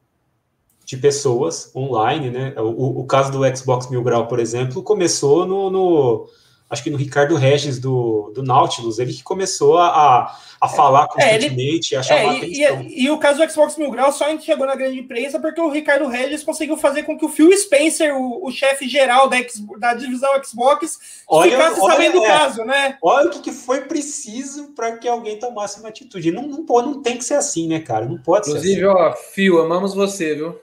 [0.85, 2.53] de pessoas online, né?
[2.57, 6.29] O, o caso do Xbox Mil Grau, por exemplo, começou no, no
[6.73, 11.93] acho que no Ricardo Regis do, do Nautilus, ele que começou a, a falar constantemente,
[11.93, 12.81] é, ele, a chamar é, atenção.
[12.81, 15.69] E, e, o caso do Xbox Mil Grau só chegou na grande imprensa porque o
[15.69, 19.37] Ricardo Regis conseguiu fazer com que o Phil Spencer, o, o chefe geral da,
[19.77, 22.97] da divisão Xbox, olha, ficasse olha, sabendo do é, caso, né?
[23.01, 26.31] Olha o que, que foi preciso para que alguém tomasse uma atitude.
[26.31, 28.05] Não, não, pode, não tem que ser assim, né, cara?
[28.05, 28.97] Não pode Inclusive, ser assim.
[28.97, 30.59] ó, Phil, amamos você, viu?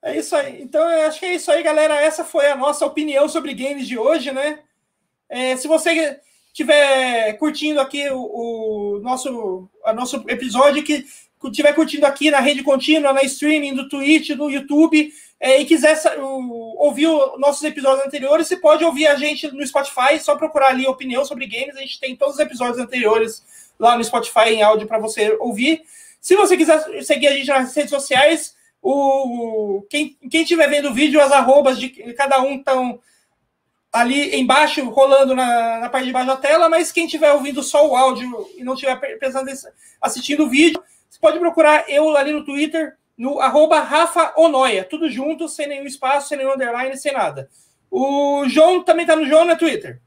[0.10, 0.62] É isso aí.
[0.62, 1.95] Então, eu acho que é isso aí, galera.
[1.95, 4.60] Essa foi a nossa opinião sobre games de hoje, né?
[5.30, 11.05] É, se você estiver curtindo aqui o, o, nosso, a nosso episódio, que
[11.45, 15.97] estiver curtindo aqui na rede contínua, na streaming, do Twitch, no YouTube, é, e quiser
[16.18, 20.70] o, ouvir os nossos episódios anteriores, você pode ouvir a gente no Spotify, só procurar
[20.70, 21.78] ali opinião sobre games.
[21.78, 23.43] A gente tem todos os episódios anteriores
[23.80, 25.84] lá no Spotify em áudio para você ouvir.
[26.20, 30.94] Se você quiser seguir a gente nas redes sociais, o, quem, quem estiver vendo o
[30.94, 33.00] vídeo, as arrobas de cada um estão
[33.92, 37.88] ali embaixo, rolando na, na, parte de baixo da tela, mas quem estiver ouvindo só
[37.88, 39.50] o áudio e não estiver pensando
[40.02, 45.10] assistindo o vídeo, você pode procurar eu ali no Twitter, no arroba Rafa Onoia, tudo
[45.10, 47.50] junto, sem nenhum espaço, sem nenhum underline, sem nada.
[47.92, 50.00] O João também está no João no Twitter.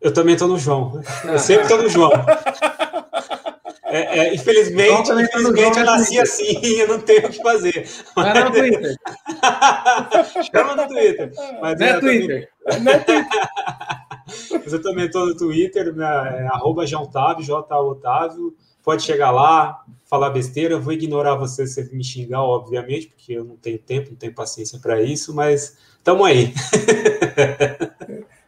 [0.00, 1.00] Eu também estou no João.
[1.24, 2.10] Eu sempre estou no João.
[3.92, 7.86] É, é, infelizmente, então, infelizmente eu nasci assim eu não tenho o que fazer.
[8.16, 8.26] Mas...
[8.26, 8.96] Não é no Twitter.
[10.50, 11.32] Chama no Twitter.
[11.60, 12.48] Mas não é Twitter.
[12.64, 12.84] Também...
[12.84, 13.28] Não é Twitter.
[14.64, 18.56] Mas eu também estou no Twitter, é, arroba Otávio, J Otávio.
[18.82, 20.72] Pode chegar lá, falar besteira.
[20.72, 24.34] Eu vou ignorar você se me xingar, obviamente, porque eu não tenho tempo, não tenho
[24.34, 26.54] paciência para isso, mas estamos aí.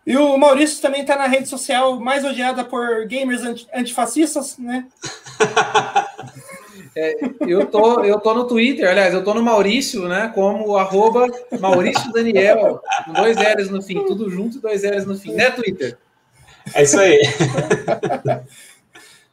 [0.07, 3.41] E o Maurício também está na rede social mais odiada por gamers
[3.75, 4.87] antifascistas, né?
[6.97, 10.31] É, eu, tô, eu tô no Twitter, aliás, eu tô no Maurício, né?
[10.33, 11.27] Como arroba
[11.59, 15.51] Maurício Daniel, com dois L's no fim, tudo junto e dois L's no fim, né,
[15.51, 15.99] Twitter?
[16.73, 17.21] É isso aí.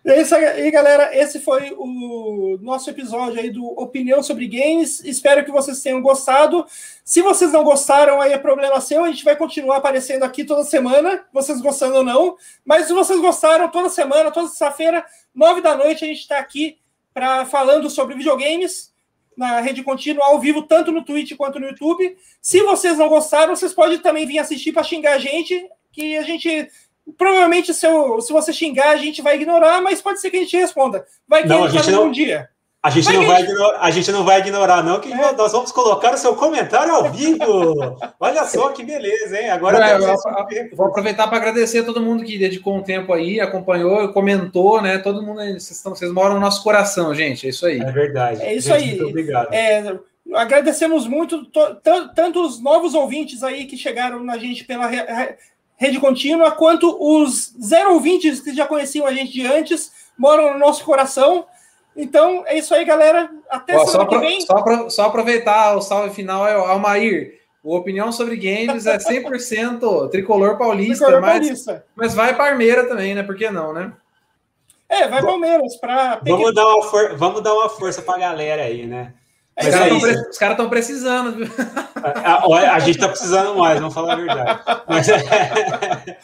[0.03, 1.15] É isso aí, galera.
[1.15, 4.99] Esse foi o nosso episódio aí do Opinião sobre Games.
[5.05, 6.65] Espero que vocês tenham gostado.
[7.05, 9.03] Se vocês não gostaram, aí é problema seu.
[9.03, 12.35] A gente vai continuar aparecendo aqui toda semana, vocês gostando ou não.
[12.65, 16.79] Mas se vocês gostaram, toda semana, toda sexta-feira, nove da noite, a gente está aqui
[17.13, 18.91] para falando sobre videogames
[19.37, 22.17] na rede contínua ao vivo, tanto no Twitch quanto no YouTube.
[22.41, 26.23] Se vocês não gostaram, vocês podem também vir assistir para xingar a gente, que a
[26.23, 26.69] gente
[27.17, 30.41] Provavelmente, se, eu, se você xingar, a gente vai ignorar, mas pode ser que a
[30.41, 31.05] gente responda.
[31.27, 32.49] Vai que Não, a gente não- bom dia.
[32.83, 35.13] A gente, Mas não a vai gente- ignorar, a gente não vai ignorar, não, que
[35.13, 35.31] É.
[35.33, 37.95] nós vamos colocar o seu comentário ao vivo.
[38.19, 39.51] Olha só que beleza, hein?
[39.51, 43.13] Agora É, eu- eu- Vou aproveitar para agradecer a todo mundo que dedicou um tempo
[43.13, 44.97] aí, acompanhou, comentou, né?
[44.97, 47.45] Todo mundo, vocês, estão, vocês moram no nosso coração, gente.
[47.45, 47.79] É isso aí.
[47.79, 48.41] É verdade.
[48.41, 48.87] É isso Gente, aí.
[48.97, 49.53] Muito obrigado.
[49.53, 49.99] É,
[50.33, 54.87] agradecemos muito to- tan- tanto os novos ouvintes aí que chegaram na gente pela
[55.81, 60.59] rede contínua, quanto os zero ouvintes que já conheciam a gente de antes, moram no
[60.59, 61.45] nosso coração.
[61.97, 63.31] Então, é isso aí, galera.
[63.49, 64.41] Até Ó, só, semana que vem.
[64.41, 67.39] só apro- só aproveitar o salve final, é o Almair.
[67.63, 71.85] O Opinião sobre Games é 100% tricolor paulista, Tricolor mas, Paulista.
[71.95, 73.23] mas vai Parmeira também, né?
[73.23, 73.91] Por que não, né?
[74.87, 77.15] É, vai Palmeiras para Vamos dar, uma for...
[77.17, 79.13] Vamos dar uma força pra galera aí, né?
[79.57, 80.11] É Os isso é caras aí.
[80.13, 80.43] isso.
[80.43, 81.47] estão precisando, viu?
[82.23, 84.59] A, olha, a gente tá precisando mais, vamos falar a verdade.
[84.87, 85.17] Mas é,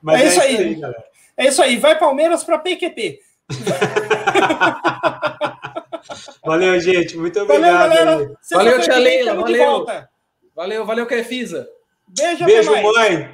[0.00, 0.74] Mas É isso aí.
[0.76, 1.04] galera.
[1.36, 3.18] É isso aí, vai Palmeiras para PQP.
[6.44, 7.16] Valeu, gente.
[7.16, 7.88] Muito Valeu, obrigado.
[7.90, 8.16] galera.
[8.18, 8.26] aí.
[8.40, 9.66] Sexta-feira Valeu, tia Leila, valeu.
[9.66, 10.08] volta.
[10.54, 11.68] Valeu, valeu, Crefisa.
[12.08, 13.30] Beijo, Beijo, mãe.